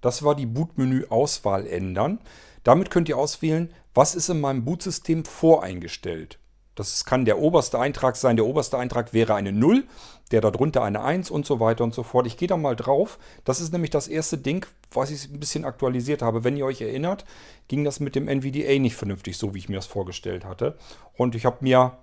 Das 0.00 0.22
war 0.22 0.34
die 0.34 0.46
Bootmenü-Auswahl 0.46 1.66
ändern. 1.66 2.20
Damit 2.64 2.90
könnt 2.90 3.08
ihr 3.08 3.18
auswählen, 3.18 3.72
was 3.94 4.14
ist 4.14 4.28
in 4.28 4.40
meinem 4.40 4.64
Bootsystem 4.64 5.24
voreingestellt. 5.24 6.38
Das 6.78 7.04
kann 7.04 7.24
der 7.24 7.40
oberste 7.40 7.80
Eintrag 7.80 8.14
sein. 8.14 8.36
Der 8.36 8.46
oberste 8.46 8.78
Eintrag 8.78 9.12
wäre 9.12 9.34
eine 9.34 9.50
0, 9.50 9.82
der 10.30 10.40
darunter 10.40 10.84
eine 10.84 11.02
1 11.02 11.28
und 11.28 11.44
so 11.44 11.58
weiter 11.58 11.82
und 11.82 11.92
so 11.92 12.04
fort. 12.04 12.28
Ich 12.28 12.36
gehe 12.36 12.46
da 12.46 12.56
mal 12.56 12.76
drauf. 12.76 13.18
Das 13.44 13.60
ist 13.60 13.72
nämlich 13.72 13.90
das 13.90 14.06
erste 14.06 14.38
Ding, 14.38 14.64
was 14.92 15.10
ich 15.10 15.28
ein 15.28 15.40
bisschen 15.40 15.64
aktualisiert 15.64 16.22
habe. 16.22 16.44
Wenn 16.44 16.56
ihr 16.56 16.66
euch 16.66 16.80
erinnert, 16.80 17.24
ging 17.66 17.82
das 17.82 17.98
mit 17.98 18.14
dem 18.14 18.28
NVDA 18.28 18.78
nicht 18.78 18.94
vernünftig, 18.94 19.36
so 19.38 19.54
wie 19.54 19.58
ich 19.58 19.68
mir 19.68 19.74
das 19.74 19.86
vorgestellt 19.86 20.44
hatte. 20.44 20.78
Und 21.16 21.34
ich 21.34 21.44
habe 21.44 21.56
mir 21.62 21.98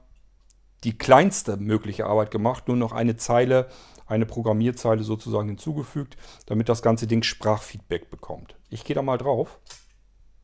die 0.86 0.98
kleinste 0.98 1.58
mögliche 1.58 2.06
Arbeit 2.06 2.32
gemacht, 2.32 2.68
nur 2.68 2.78
noch 2.78 2.92
eine 2.92 3.18
Zeile, 3.18 3.68
eine 4.06 4.26
Programmierzeile 4.26 5.04
sozusagen 5.04 5.50
hinzugefügt, 5.50 6.16
damit 6.46 6.70
das 6.70 6.82
ganze 6.82 7.08
Ding 7.08 7.24
Sprachfeedback 7.24 8.10
bekommt. 8.10 8.56
Ich 8.70 8.84
gehe 8.84 8.96
da 8.96 9.02
mal 9.02 9.18
drauf. 9.18 9.60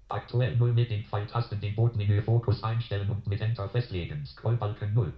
Aktuell 0.10 0.58
0 0.58 0.74
mit 0.74 0.90
den 0.90 1.06
Pfeiltasten 1.06 1.62
den 1.62 1.76
Bootmenü 1.76 2.22
Fokus 2.22 2.64
einstellen 2.64 3.10
und 3.10 3.28
mit 3.28 3.40
Enter 3.40 3.70
festlegen. 3.70 4.26
Scrollbalken 4.26 4.94
0. 4.94 5.14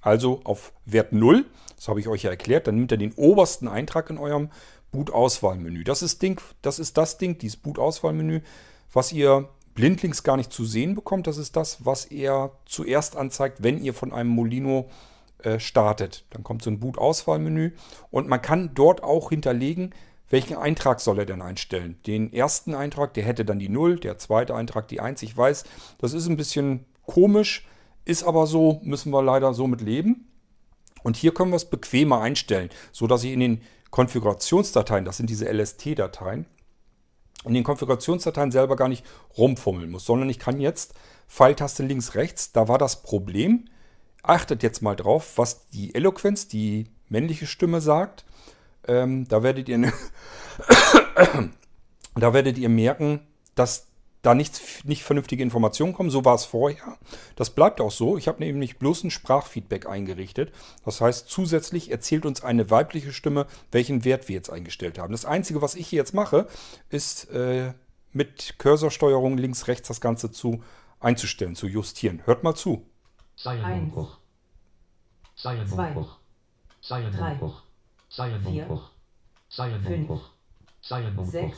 Also 0.00 0.40
auf 0.44 0.72
Wert 0.84 1.12
0, 1.12 1.44
das 1.76 1.88
habe 1.88 2.00
ich 2.00 2.08
euch 2.08 2.22
ja 2.22 2.30
erklärt, 2.30 2.66
dann 2.66 2.76
nimmt 2.76 2.92
er 2.92 2.98
den 2.98 3.12
obersten 3.14 3.68
Eintrag 3.68 4.08
in 4.10 4.18
eurem 4.18 4.50
Boot-Auswahlmenü. 4.90 5.84
Das 5.84 6.02
ist, 6.02 6.22
Ding, 6.22 6.40
das 6.62 6.78
ist 6.78 6.96
das 6.96 7.18
Ding, 7.18 7.38
dieses 7.38 7.56
Boot-Auswahlmenü, 7.58 8.40
was 8.92 9.12
ihr 9.12 9.48
blindlings 9.76 10.24
gar 10.24 10.36
nicht 10.36 10.52
zu 10.52 10.64
sehen 10.64 10.96
bekommt. 10.96 11.28
Das 11.28 11.38
ist 11.38 11.54
das, 11.54 11.84
was 11.84 12.06
er 12.06 12.50
zuerst 12.64 13.14
anzeigt, 13.14 13.62
wenn 13.62 13.78
ihr 13.78 13.94
von 13.94 14.12
einem 14.12 14.30
Molino 14.30 14.88
äh, 15.38 15.60
startet. 15.60 16.24
Dann 16.30 16.42
kommt 16.42 16.62
so 16.62 16.70
ein 16.70 16.80
Boot-Auswahlmenü 16.80 17.72
und 18.10 18.26
man 18.26 18.42
kann 18.42 18.72
dort 18.74 19.04
auch 19.04 19.28
hinterlegen, 19.28 19.94
welchen 20.28 20.56
Eintrag 20.56 21.00
soll 21.00 21.20
er 21.20 21.26
denn 21.26 21.40
einstellen? 21.40 22.00
Den 22.06 22.32
ersten 22.32 22.74
Eintrag, 22.74 23.14
der 23.14 23.22
hätte 23.22 23.44
dann 23.44 23.60
die 23.60 23.68
0, 23.68 24.00
der 24.00 24.18
zweite 24.18 24.56
Eintrag 24.56 24.88
die 24.88 24.98
1. 24.98 25.22
Ich 25.22 25.36
weiß, 25.36 25.64
das 25.98 26.14
ist 26.14 26.26
ein 26.26 26.36
bisschen 26.36 26.84
komisch, 27.06 27.64
ist 28.04 28.24
aber 28.24 28.46
so, 28.46 28.80
müssen 28.82 29.12
wir 29.12 29.22
leider 29.22 29.54
so 29.54 29.68
mit 29.68 29.82
leben. 29.82 30.26
Und 31.04 31.16
hier 31.16 31.32
können 31.32 31.52
wir 31.52 31.56
es 31.56 31.70
bequemer 31.70 32.20
einstellen, 32.20 32.70
sodass 32.90 33.22
ich 33.22 33.32
in 33.32 33.40
den 33.40 33.60
Konfigurationsdateien, 33.90 35.04
das 35.04 35.18
sind 35.18 35.30
diese 35.30 35.48
LST-Dateien, 35.48 36.46
in 37.44 37.54
den 37.54 37.64
Konfigurationsdateien 37.64 38.50
selber 38.50 38.76
gar 38.76 38.88
nicht 38.88 39.04
rumfummeln 39.36 39.90
muss, 39.90 40.04
sondern 40.04 40.28
ich 40.28 40.38
kann 40.38 40.60
jetzt 40.60 40.94
Pfeiltaste 41.28 41.82
links, 41.82 42.14
rechts, 42.14 42.52
da 42.52 42.68
war 42.68 42.78
das 42.78 43.02
Problem. 43.02 43.66
Achtet 44.22 44.62
jetzt 44.62 44.82
mal 44.82 44.96
drauf, 44.96 45.32
was 45.36 45.68
die 45.68 45.94
Eloquenz, 45.94 46.48
die 46.48 46.88
männliche 47.08 47.46
Stimme 47.46 47.80
sagt. 47.80 48.24
Ähm, 48.88 49.26
da 49.28 49.42
werdet 49.42 49.68
ihr 49.68 49.78
da 52.14 52.34
werdet 52.34 52.58
ihr 52.58 52.68
merken, 52.68 53.20
dass 53.54 53.86
da 54.26 54.34
nichts, 54.34 54.84
nicht 54.84 55.04
vernünftige 55.04 55.42
Informationen 55.42 55.92
kommen. 55.92 56.10
So 56.10 56.24
war 56.24 56.34
es 56.34 56.44
vorher. 56.44 56.98
Das 57.36 57.50
bleibt 57.50 57.80
auch 57.80 57.92
so. 57.92 58.18
Ich 58.18 58.26
habe 58.26 58.40
nämlich 58.40 58.78
bloß 58.78 59.04
ein 59.04 59.10
Sprachfeedback 59.10 59.86
eingerichtet. 59.86 60.52
Das 60.84 61.00
heißt, 61.00 61.28
zusätzlich 61.28 61.92
erzählt 61.92 62.26
uns 62.26 62.42
eine 62.42 62.68
weibliche 62.70 63.12
Stimme, 63.12 63.46
welchen 63.70 64.04
Wert 64.04 64.28
wir 64.28 64.34
jetzt 64.34 64.50
eingestellt 64.50 64.98
haben. 64.98 65.12
Das 65.12 65.24
Einzige, 65.24 65.62
was 65.62 65.76
ich 65.76 65.86
hier 65.86 65.98
jetzt 65.98 66.12
mache, 66.12 66.48
ist 66.90 67.30
äh, 67.30 67.72
mit 68.12 68.58
Cursorsteuerung 68.58 69.38
links, 69.38 69.68
rechts 69.68 69.88
das 69.88 70.00
Ganze 70.00 70.32
zu 70.32 70.62
einzustellen, 70.98 71.54
zu 71.54 71.68
justieren. 71.68 72.22
Hört 72.24 72.42
mal 72.42 72.54
zu. 72.54 72.84
Zeilenumbruch. 73.36 74.18
Zeilenumbruch. 75.36 76.16
Zeilenumbruch. 76.80 77.62
Zeilenumbruch. 78.10 78.90
Zeilenumbruch. 79.50 80.30
Zeilenumbruch. 80.82 81.54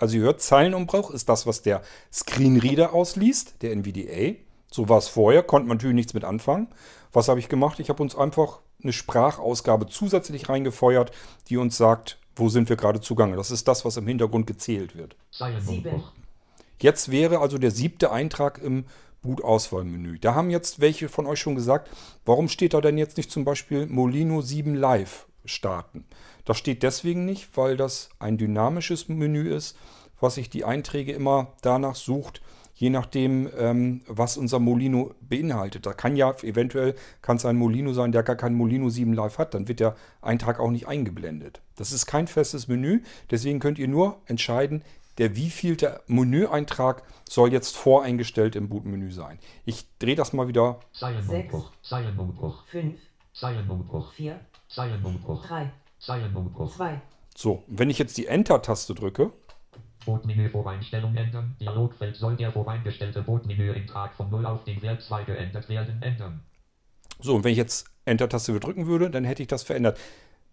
Also 0.00 0.16
ihr 0.16 0.22
hört, 0.22 0.40
Zeilenumbruch 0.40 1.10
ist 1.10 1.28
das, 1.28 1.46
was 1.46 1.60
der 1.60 1.82
Screenreader 2.10 2.94
ausliest, 2.94 3.62
der 3.62 3.72
NVDA. 3.72 4.36
So 4.70 4.88
war 4.88 4.98
es 4.98 5.08
vorher, 5.08 5.42
konnte 5.42 5.68
man 5.68 5.76
natürlich 5.76 5.94
nichts 5.94 6.14
mit 6.14 6.24
anfangen. 6.24 6.68
Was 7.12 7.28
habe 7.28 7.38
ich 7.38 7.48
gemacht? 7.48 7.78
Ich 7.80 7.90
habe 7.90 8.02
uns 8.02 8.16
einfach 8.16 8.60
eine 8.82 8.94
Sprachausgabe 8.94 9.86
zusätzlich 9.88 10.48
reingefeuert, 10.48 11.12
die 11.48 11.58
uns 11.58 11.76
sagt, 11.76 12.18
wo 12.34 12.48
sind 12.48 12.70
wir 12.70 12.76
gerade 12.76 13.02
zugange. 13.02 13.36
Das 13.36 13.50
ist 13.50 13.68
das, 13.68 13.84
was 13.84 13.98
im 13.98 14.06
Hintergrund 14.06 14.46
gezählt 14.46 14.96
wird. 14.96 15.16
Zeilenumbruch. 15.32 16.12
Jetzt 16.80 17.10
wäre 17.10 17.40
also 17.40 17.58
der 17.58 17.70
siebte 17.70 18.10
Eintrag 18.10 18.58
im 18.62 18.86
Boot-Auswahlmenü. 19.20 20.18
Da 20.18 20.34
haben 20.34 20.48
jetzt 20.48 20.80
welche 20.80 21.10
von 21.10 21.26
euch 21.26 21.40
schon 21.40 21.56
gesagt, 21.56 21.90
warum 22.24 22.48
steht 22.48 22.72
da 22.72 22.80
denn 22.80 22.96
jetzt 22.96 23.18
nicht 23.18 23.30
zum 23.30 23.44
Beispiel 23.44 23.86
Molino 23.86 24.40
7 24.40 24.74
Live 24.74 25.26
starten? 25.44 26.04
Das 26.44 26.58
steht 26.58 26.82
deswegen 26.82 27.24
nicht, 27.24 27.56
weil 27.56 27.76
das 27.76 28.10
ein 28.18 28.38
dynamisches 28.38 29.08
Menü 29.08 29.54
ist, 29.54 29.76
was 30.20 30.34
sich 30.34 30.50
die 30.50 30.64
Einträge 30.64 31.12
immer 31.12 31.52
danach 31.62 31.94
sucht, 31.94 32.42
je 32.74 32.90
nachdem, 32.90 33.50
ähm, 33.58 34.00
was 34.06 34.36
unser 34.36 34.58
Molino 34.58 35.14
beinhaltet. 35.20 35.84
Da 35.84 35.92
kann 35.92 36.16
ja 36.16 36.34
eventuell 36.42 36.94
kann 37.20 37.36
es 37.36 37.44
ein 37.44 37.56
Molino 37.56 37.92
sein, 37.92 38.10
der 38.10 38.22
gar 38.22 38.36
kein 38.36 38.54
Molino 38.54 38.88
7 38.88 39.12
Live 39.12 39.38
hat, 39.38 39.54
dann 39.54 39.68
wird 39.68 39.80
der 39.80 39.96
Eintrag 40.22 40.60
auch 40.60 40.70
nicht 40.70 40.88
eingeblendet. 40.88 41.60
Das 41.76 41.92
ist 41.92 42.06
kein 42.06 42.26
festes 42.26 42.68
Menü, 42.68 43.02
deswegen 43.30 43.60
könnt 43.60 43.78
ihr 43.78 43.88
nur 43.88 44.18
entscheiden, 44.26 44.82
der 45.18 45.36
wievielte 45.36 46.00
Menüeintrag 46.06 47.02
soll 47.28 47.52
jetzt 47.52 47.76
voreingestellt 47.76 48.56
im 48.56 48.70
Bootmenü 48.70 49.12
sein. 49.12 49.38
Ich 49.66 49.86
drehe 49.98 50.16
das 50.16 50.32
mal 50.32 50.48
wieder. 50.48 50.80
Zeilenumbruch. 50.92 51.70
Zeilenumbruch. 51.82 52.64
5, 52.68 52.98
Zeilenumbruch. 53.34 54.14
4, 54.14 54.40
Zeilenumbruch. 54.70 55.46
3, 55.46 55.70
Zeilenumbruch. 55.98 56.74
2, 56.74 57.00
So, 57.36 57.64
wenn 57.66 57.90
ich 57.90 57.98
jetzt 57.98 58.16
die 58.16 58.26
Enter-Taste 58.26 58.94
drücke, 58.94 59.32
Bootmenü 60.06 60.48
Voreinstellung 60.48 61.14
ändern. 61.16 61.56
Dialogfeld 61.60 62.16
soll 62.16 62.36
der 62.36 62.52
voreingestellte 62.52 63.22
Bootmenü-Eintrag 63.22 64.14
von 64.14 64.30
0 64.30 64.46
auf 64.46 64.64
den 64.64 64.80
Wert 64.80 65.02
2 65.02 65.24
geändert 65.24 65.68
werden. 65.68 66.00
Ändern. 66.00 66.40
so, 67.20 67.34
und 67.34 67.44
wenn 67.44 67.52
ich 67.52 67.58
jetzt 67.58 67.86
Enter-Taste 68.06 68.58
drücken 68.58 68.86
würde, 68.86 69.10
dann 69.10 69.24
hätte 69.24 69.42
ich 69.42 69.48
das 69.48 69.62
verändert. 69.62 69.98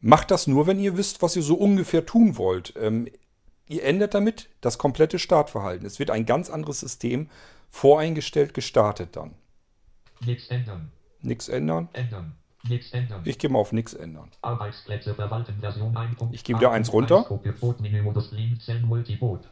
Macht 0.02 0.32
das 0.32 0.48
nur, 0.48 0.68
wenn 0.68 0.80
ihr 0.80 0.98
wisst, 0.98 1.22
was 1.22 1.36
ihr 1.36 1.42
so 1.42 1.56
ungefähr 1.56 2.06
tun 2.06 2.38
wollt. 2.38 2.74
Ähm, 2.78 3.08
ihr 3.68 3.84
ändert 3.84 4.14
damit 4.14 4.50
das 4.62 4.78
komplette 4.78 5.18
Startverhalten. 5.18 5.88
Es 5.88 5.98
wird 5.98 6.12
ein 6.12 6.26
ganz 6.26 6.50
anderes 6.50 6.82
System 6.82 7.30
voreingestellt 7.70 8.54
gestartet 8.54 9.16
dann. 9.16 9.34
Nichts 10.26 10.48
ändern. 10.48 10.92
Nichts 11.22 11.48
ändern. 11.48 11.90
Ändern. 11.94 12.36
Ich 13.26 13.40
gehe 13.40 13.50
mal 13.50 13.60
auf 13.60 13.72
nichts 13.72 13.94
ändern. 13.94 14.30
Arbeitsplätze 14.42 15.14
verwalten 15.16 15.56
Version 15.60 15.96
1. 15.96 16.18
Ich 16.32 16.44
gehe 16.44 16.58
wieder 16.58 16.72
eins 16.72 16.92
runter. 16.92 17.26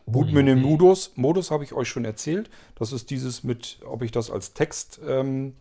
Bootmenü 0.06 0.56
Modus 0.56 1.52
habe 1.52 1.64
ich 1.64 1.74
euch 1.74 1.90
schon 1.90 2.06
erzählt. 2.06 2.50
Das 2.76 2.92
ist 2.92 3.10
dieses 3.10 3.44
mit, 3.44 3.80
ob 3.86 4.02
ich 4.02 4.12
das 4.12 4.32
als 4.32 4.54
Textmenü 4.54 5.12
ähm, 5.12 5.54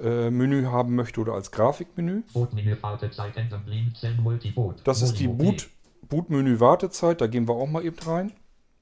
äh, 0.00 0.30
Menü 0.30 0.64
haben 0.66 0.94
möchte 0.94 1.20
oder 1.20 1.34
als 1.34 1.50
Grafikmenü. 1.50 2.22
Das 4.84 5.02
ist 5.02 5.14
die 5.20 5.28
Boot, 5.28 5.68
Bootmenü 6.08 6.60
Wartezeit. 6.60 7.20
Da 7.20 7.26
gehen 7.26 7.48
wir 7.48 7.54
auch 7.54 7.68
mal 7.68 7.84
eben 7.84 7.98
rein. 7.98 8.32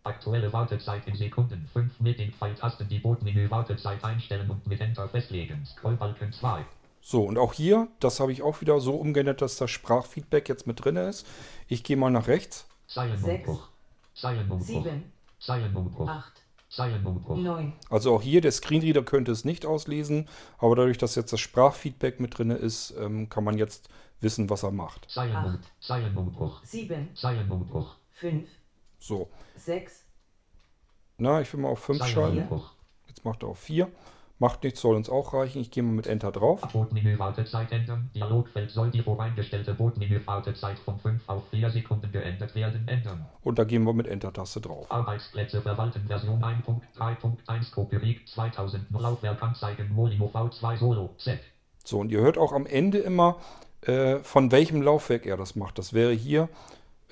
Aktuelle 0.05 0.53
Wartezeit 0.53 1.07
in 1.07 1.15
Sekunden. 1.15 1.69
5 1.73 2.01
mit 2.01 2.19
den 2.19 2.33
Pfeiltasten 2.33 2.89
die 2.89 2.99
Bootmenü 2.99 3.49
Wartezeit 3.51 4.03
einstellen 4.03 4.51
und 4.51 4.67
mit 4.67 4.81
Enter 4.81 5.09
festlegen. 5.09 5.65
Scrollbalken 5.65 6.33
2. 6.33 6.65
So, 7.05 7.25
und 7.25 7.37
auch 7.37 7.53
hier, 7.53 7.89
das 7.99 8.21
habe 8.21 8.31
ich 8.33 8.43
auch 8.43 8.61
wieder 8.61 8.81
so 8.81 8.95
umgeändert, 8.95 9.43
dass 9.43 9.57
das 9.57 9.71
Sprachfeedback 9.71 10.49
jetzt 10.49 10.67
mit 10.69 10.85
drin 10.85 10.97
ist. 10.97 11.27
Ich 11.67 11.83
gehe 11.83 11.97
mal 11.97 12.11
nach 12.11 12.29
rechts. 12.29 12.67
Zeilenumbruch. 12.87 13.69
7, 14.15 15.13
Zeilenumbruch. 15.41 16.09
8, 16.09 16.33
Zeilenumbruch. 16.71 17.37
9, 17.37 17.73
Also 17.91 18.15
auch 18.15 18.23
hier, 18.23 18.41
der 18.41 18.53
Screenreader 18.53 19.03
könnte 19.03 19.33
es 19.33 19.45
nicht 19.45 19.67
auslesen, 19.67 20.29
aber 20.59 20.77
dadurch, 20.77 20.99
dass 20.99 21.17
jetzt 21.17 21.33
das 21.33 21.41
Sprachfeedback 21.41 22.21
mit 22.21 22.39
drin 22.39 22.51
ist, 22.51 22.95
ähm, 22.99 23.29
kann 23.29 23.43
man 23.43 23.59
jetzt 23.59 23.89
wissen, 24.21 24.49
was 24.49 24.63
er 24.63 24.71
macht. 24.71 25.09
Zeilenum- 25.11 25.57
Acht. 25.57 25.73
Zeilenumbruch. 25.81 26.63
7, 26.65 27.09
Zeilenumbruch. 27.17 27.97
5, 28.13 28.49
So. 29.01 29.29
6, 29.57 30.05
Na, 31.19 31.41
ich 31.41 31.53
will 31.53 31.61
mal 31.61 31.69
auf 31.71 31.81
5 31.81 31.99
Zeilen 31.99 32.13
schalten. 32.13 32.63
Jetzt 33.09 33.25
macht 33.25 33.43
er 33.43 33.49
auf 33.49 33.59
4. 33.59 33.91
Macht 34.43 34.65
nichts, 34.65 34.81
soll 34.81 34.97
uns 34.97 35.09
auch 35.09 35.35
reichen. 35.35 35.61
Ich 35.61 35.71
gehe 35.71 35.85
mal 35.85 35.93
mit 35.93 36.09
Enter 36.09 36.33
drauf. 36.33 36.63
Wartezeit 37.17 37.71
ändern. 37.71 38.11
Dialogfeld 38.13 38.73
soll 38.73 38.91
die 38.91 39.01
voreingestellte 39.01 39.73
Botmenü 39.73 40.21
Wartezeit 40.27 40.81
von 40.81 40.99
5 40.99 41.23
auf 41.29 41.45
4 41.51 41.71
Sekunden 41.71 42.11
geändert 42.11 42.53
werden. 42.57 42.89
Ändern. 42.89 43.25
Und 43.45 43.61
da 43.61 43.63
gehen 43.63 43.85
wir 43.85 43.93
mit 43.93 44.09
Enter-Taste 44.09 44.61
drauf. 44.61 44.91
Arbeitsplätze 44.91 45.63
verwalten 45.63 46.09
Version 46.09 46.43
1.3.1 46.43 47.73
Copyright 47.73 48.29
2000 48.35 48.87
Laufwerk 48.91 49.41
anzeigen 49.41 49.95
Molino 49.95 50.29
V2 50.35 50.77
Solo 50.77 51.11
Set. 51.19 51.39
So, 51.85 52.01
und 52.01 52.11
ihr 52.11 52.21
hört 52.21 52.37
auch 52.37 52.53
am 52.53 52.67
Ende 52.67 52.99
immer, 52.99 53.37
äh, 53.83 54.17
von 54.25 54.51
welchem 54.51 54.83
Laufwerk 54.83 55.25
er 55.25 55.37
das 55.37 55.55
macht. 55.55 55.79
Das 55.79 55.93
wäre 55.93 56.11
hier 56.11 56.49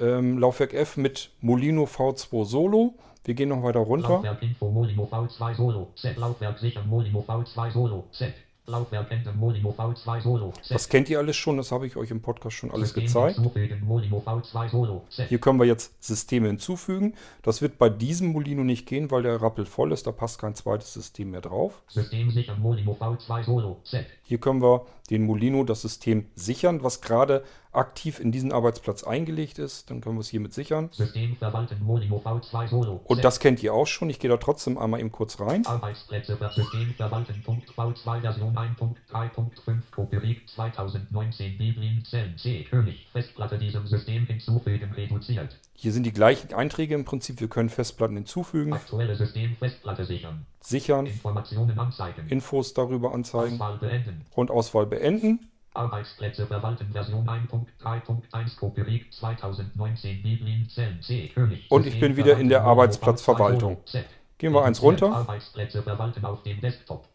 ähm, 0.01 0.37
Laufwerk 0.37 0.75
F 0.75 0.97
mit 0.97 1.31
Molino 1.41 1.85
V2 1.85 2.45
Solo. 2.45 2.95
Wir 3.25 3.35
gehen 3.35 3.51
noch 3.51 3.63
weiter 3.63 3.81
runter. 3.81 4.15
Laufwerk 4.15 4.43
Info 4.43 4.71
Molino 4.71 5.09
V2 5.11 5.55
Solo 5.55 5.89
Set. 5.95 6.17
Laufwerk 6.17 6.59
sichern 6.59 6.89
Molino 6.89 7.25
V2 7.27 7.71
Solo 7.71 8.05
Set. 8.13 8.35
Laufwerk 8.67 9.11
ändern 9.11 9.37
Molino 9.37 9.75
V2 9.77 10.21
Solo 10.23 10.53
Set. 10.63 10.75
Das 10.75 10.89
kennt 10.89 11.11
ihr 11.11 11.19
alles 11.19 11.37
schon, 11.37 11.57
das 11.57 11.73
habe 11.73 11.87
ich 11.87 11.97
euch 11.97 12.11
im 12.11 12.23
Podcast 12.23 12.57
schon 12.57 12.71
alles 12.71 12.91
System 12.91 13.05
gezeigt. 13.05 13.37
hinzufügen, 13.37 13.83
Molino 13.85 14.23
V2 14.25 14.69
Solo. 14.71 15.03
Hier 15.29 15.39
können 15.39 15.59
wir 15.59 15.67
jetzt 15.67 16.03
Systeme 16.03 16.47
hinzufügen. 16.47 17.15
Das 17.43 17.61
wird 17.61 17.79
bei 17.79 17.89
diesem 17.89 18.29
Molino 18.29 18.63
nicht 18.63 18.87
gehen, 18.87 19.11
weil 19.11 19.23
der 19.23 19.43
rappelt 19.43 19.69
voll 19.69 19.93
ist. 19.93 20.07
Da 20.07 20.13
passt 20.13 20.41
kein 20.41 20.55
zweites 20.55 20.93
System 20.95 21.33
mehr 21.33 21.41
drauf. 21.41 21.83
System 21.89 22.31
sichern 22.31 22.61
Molino 22.61 22.97
V2 22.99 23.45
Solo 23.45 23.81
Set. 23.83 24.07
Hier 24.23 24.39
können 24.39 24.63
wir 24.63 24.87
den 25.11 25.27
Molino, 25.27 25.65
das 25.65 25.83
System 25.83 26.27
sichern, 26.35 26.83
was 26.83 27.01
gerade 27.01 27.43
aktiv 27.73 28.19
in 28.21 28.33
diesen 28.33 28.53
Arbeitsplatz 28.53 29.05
eingelegt 29.05 29.59
ist. 29.59 29.91
Dann 29.91 30.01
können 30.01 30.17
wir 30.17 30.21
es 30.21 30.29
hiermit 30.29 30.53
sichern. 30.55 30.89
System 30.93 31.37
verwalten 31.37 31.83
Molino 31.85 32.21
V2 32.25 32.69
Solo 32.69 33.01
Und 33.05 33.25
das 33.25 33.39
kennt 33.41 33.63
ihr 33.63 33.75
auch 33.75 33.87
schon. 33.87 34.11
Ich 34.11 34.19
gehe 34.19 34.31
da 34.31 34.37
trotzdem 34.37 34.77
einmal 34.79 35.01
eben 35.01 35.13
kurz 35.13 35.39
rein. 35.41 35.65
Arbeitsplätze 35.67 36.37
für 36.37 36.51
System 36.51 36.95
verwalten. 36.95 37.43
Punkt 37.45 37.71
V2 37.71 38.21
Version 38.21 38.57
1.3.5 38.57 39.81
Copyright 39.95 40.49
2019 40.49 41.59
Biblin 41.59 42.05
Zellen 42.05 42.37
C 42.37 42.65
König 42.65 43.07
Festplatte 43.13 43.59
diesem 43.59 43.87
System 43.87 44.27
hinzufügen 44.27 44.93
reduziert. 44.93 45.57
Hier 45.75 45.93
sind 45.93 46.05
die 46.05 46.13
gleichen 46.13 46.53
Einträge 46.53 46.95
im 46.95 47.05
Prinzip. 47.05 47.41
Wir 47.41 47.49
können 47.49 47.71
Festplatten 47.71 48.17
hinzufügen, 48.17 48.75
Aktuelle 48.75 49.15
System 49.17 49.57
Festplatte 49.57 50.05
sichern. 50.05 50.45
sichern, 50.61 51.07
Informationen 51.07 51.79
anzeigen. 51.79 52.27
Infos 52.29 52.75
darüber 52.75 53.15
anzeigen 53.15 53.55
Auswahl 53.55 53.79
beenden. 53.79 54.27
und 54.35 54.51
Auswahl 54.51 54.87
beenden. 54.87 55.50
Arbeitsplätze 55.73 56.47
verwalten 56.47 56.93
Version 56.93 57.29
1.3.1 57.29 58.59
Copyright 58.59 59.13
2019 59.13 60.23
Biblin 60.23 60.69
Zellen 60.69 61.01
C 61.01 61.29
König 61.29 61.71
Und 61.71 61.87
ich 61.87 62.01
bin 62.01 62.17
wieder 62.17 62.39
in 62.39 62.49
der 62.49 62.65
Arbeitsplatzverwaltung. 62.65 63.75
Molino 63.75 63.83
V2 63.85 63.91
Solo, 63.91 64.05
Set. 64.05 64.07
Gehen 64.39 64.53
wir 64.53 64.65
eins 64.65 64.83
runter. 64.83 65.13
Arbeitsplätze 65.13 65.83
verwalten 65.83 66.25
auf 66.25 66.43
dem 66.43 66.61
Desktop. 66.61 67.07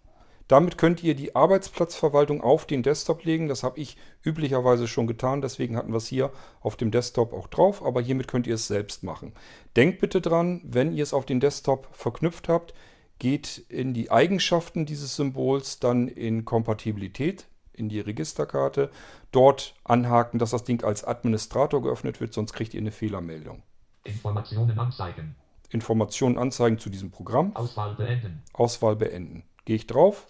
Damit 0.48 0.78
könnt 0.78 1.04
ihr 1.04 1.16
die 1.16 1.36
Arbeitsplatzverwaltung 1.36 2.42
auf 2.42 2.68
den 2.68 2.84
Desktop 2.84 3.24
legen. 3.24 3.48
Das 3.48 3.64
habe 3.64 3.80
ich 3.80 3.98
üblicherweise 4.24 4.88
schon 4.88 5.08
getan. 5.08 5.42
Deswegen 5.42 5.76
hatten 5.76 5.92
wir 5.92 5.98
es 5.98 6.08
hier 6.08 6.32
auf 6.62 6.76
dem 6.76 6.92
Desktop 6.92 7.34
auch 7.34 7.48
drauf. 7.48 7.84
Aber 7.84 8.00
hiermit 8.00 8.28
könnt 8.28 8.46
ihr 8.46 8.56
es 8.56 8.68
selbst 8.68 9.04
machen. 9.04 9.34
Denkt 9.76 10.00
bitte 10.00 10.22
dran, 10.22 10.62
wenn 10.64 10.94
ihr 10.94 11.02
es 11.02 11.14
auf 11.14 11.26
den 11.26 11.40
Desktop 11.40 11.88
verknüpft 11.94 12.48
habt, 12.48 12.76
geht 13.18 13.66
in 13.70 13.94
die 13.94 14.12
Eigenschaften 14.12 14.86
dieses 14.86 15.16
Symbols, 15.16 15.80
dann 15.80 16.08
in 16.08 16.46
Kompatibilität, 16.46 17.48
in 17.76 17.90
die 17.90 18.00
Registerkarte. 18.00 18.90
Dort 19.32 19.76
anhaken, 19.84 20.40
dass 20.40 20.52
das 20.52 20.64
Ding 20.64 20.84
als 20.84 21.04
Administrator 21.04 21.82
geöffnet 21.82 22.22
wird, 22.22 22.34
sonst 22.34 22.54
kriegt 22.54 22.74
ihr 22.74 22.82
eine 22.82 22.92
Fehlermeldung. 22.92 23.62
Informationen 24.04 24.78
anzeigen. 24.80 25.36
Informationen 25.70 26.38
anzeigen 26.38 26.80
zu 26.80 26.90
diesem 26.90 27.12
Programm. 27.12 27.56
Auswahl 27.56 27.96
beenden. 27.96 28.44
Auswahl 28.54 28.96
beenden. 28.96 29.44
Gehe 29.66 29.76
ich 29.76 29.88
drauf. 29.88 30.28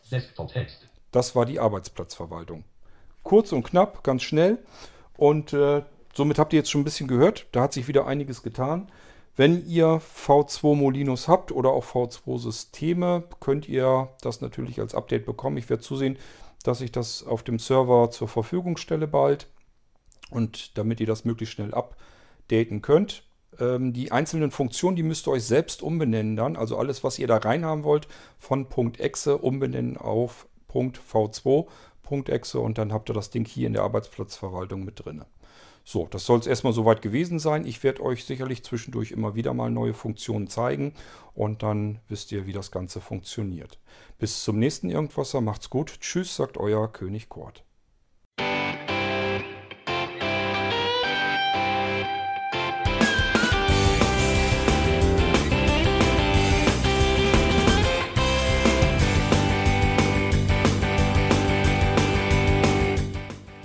Das 1.12 1.36
war 1.36 1.46
die 1.46 1.60
Arbeitsplatzverwaltung. 1.60 2.64
Kurz 3.24 3.52
und 3.52 3.64
knapp, 3.64 4.04
ganz 4.04 4.24
schnell. 4.24 4.60
Und 5.18 5.54
äh, 5.54 5.84
somit 6.14 6.40
habt 6.40 6.54
ihr 6.54 6.60
jetzt 6.60 6.72
schon 6.72 6.82
ein 6.82 6.86
bisschen 6.86 7.08
gehört. 7.08 7.48
Da 7.52 7.62
hat 7.62 7.74
sich 7.74 7.88
wieder 7.88 8.08
einiges 8.08 8.44
getan. 8.44 8.90
Wenn 9.38 9.68
ihr 9.68 10.02
V2 10.02 10.76
Molinos 10.76 11.28
habt 11.28 11.52
oder 11.52 11.72
auch 11.72 11.84
V2 11.84 12.40
Systeme, 12.40 13.24
könnt 13.42 13.68
ihr 13.68 14.10
das 14.22 14.40
natürlich 14.40 14.80
als 14.80 14.96
Update 14.96 15.26
bekommen. 15.26 15.58
Ich 15.58 15.70
werde 15.70 15.84
zusehen, 15.84 16.18
dass 16.68 16.82
ich 16.82 16.92
das 16.92 17.24
auf 17.24 17.44
dem 17.44 17.60
Server 17.60 18.10
zur 18.12 18.28
Verfügung 18.28 18.78
stelle 18.78 19.08
bald. 19.08 19.48
Und 20.32 20.78
damit 20.78 21.00
ihr 21.00 21.06
das 21.06 21.24
möglichst 21.26 21.54
schnell 21.54 21.74
updaten 21.74 22.82
könnt. 22.82 23.24
Ähm, 23.60 23.94
die 23.94 24.12
einzelnen 24.12 24.52
Funktionen, 24.52 24.96
die 24.96 25.04
müsst 25.04 25.28
ihr 25.28 25.32
euch 25.32 25.44
selbst 25.44 25.82
umbenennen 25.84 26.36
dann. 26.36 26.56
Also 26.56 26.78
alles, 26.78 27.04
was 27.04 27.20
ihr 27.20 27.28
da 27.28 27.38
reinhaben 27.38 27.84
wollt, 27.84 28.08
von 28.40 28.68
.exe 28.98 29.38
umbenennen 29.38 29.98
auf 29.98 30.48
.v2.exe 30.74 32.60
und 32.60 32.78
dann 32.78 32.92
habt 32.92 33.10
ihr 33.10 33.14
das 33.14 33.30
Ding 33.30 33.46
hier 33.46 33.68
in 33.68 33.74
der 33.74 33.84
Arbeitsplatzverwaltung 33.84 34.84
mit 34.84 35.06
drin. 35.06 35.24
So, 35.88 36.08
das 36.08 36.26
soll 36.26 36.40
es 36.40 36.48
erstmal 36.48 36.74
soweit 36.74 37.04
gewesen 37.04 37.38
sein. 37.38 37.64
Ich 37.64 37.84
werde 37.84 38.02
euch 38.02 38.26
sicherlich 38.26 38.64
zwischendurch 38.64 39.12
immer 39.12 39.36
wieder 39.36 39.54
mal 39.54 39.70
neue 39.70 39.94
Funktionen 39.94 40.48
zeigen 40.48 40.94
und 41.36 41.62
dann 41.62 42.00
wisst 42.10 42.32
ihr, 42.32 42.48
wie 42.48 42.54
das 42.54 42.72
Ganze 42.72 43.00
funktioniert. 43.00 43.80
Bis 44.18 44.44
zum 44.44 44.58
nächsten 44.58 44.90
Irgendwasser, 44.90 45.42
macht's 45.42 45.70
gut. 45.70 46.00
Tschüss, 46.00 46.36
sagt 46.36 46.58
euer 46.58 46.92
König 46.92 47.30
Kurt. 47.30 47.65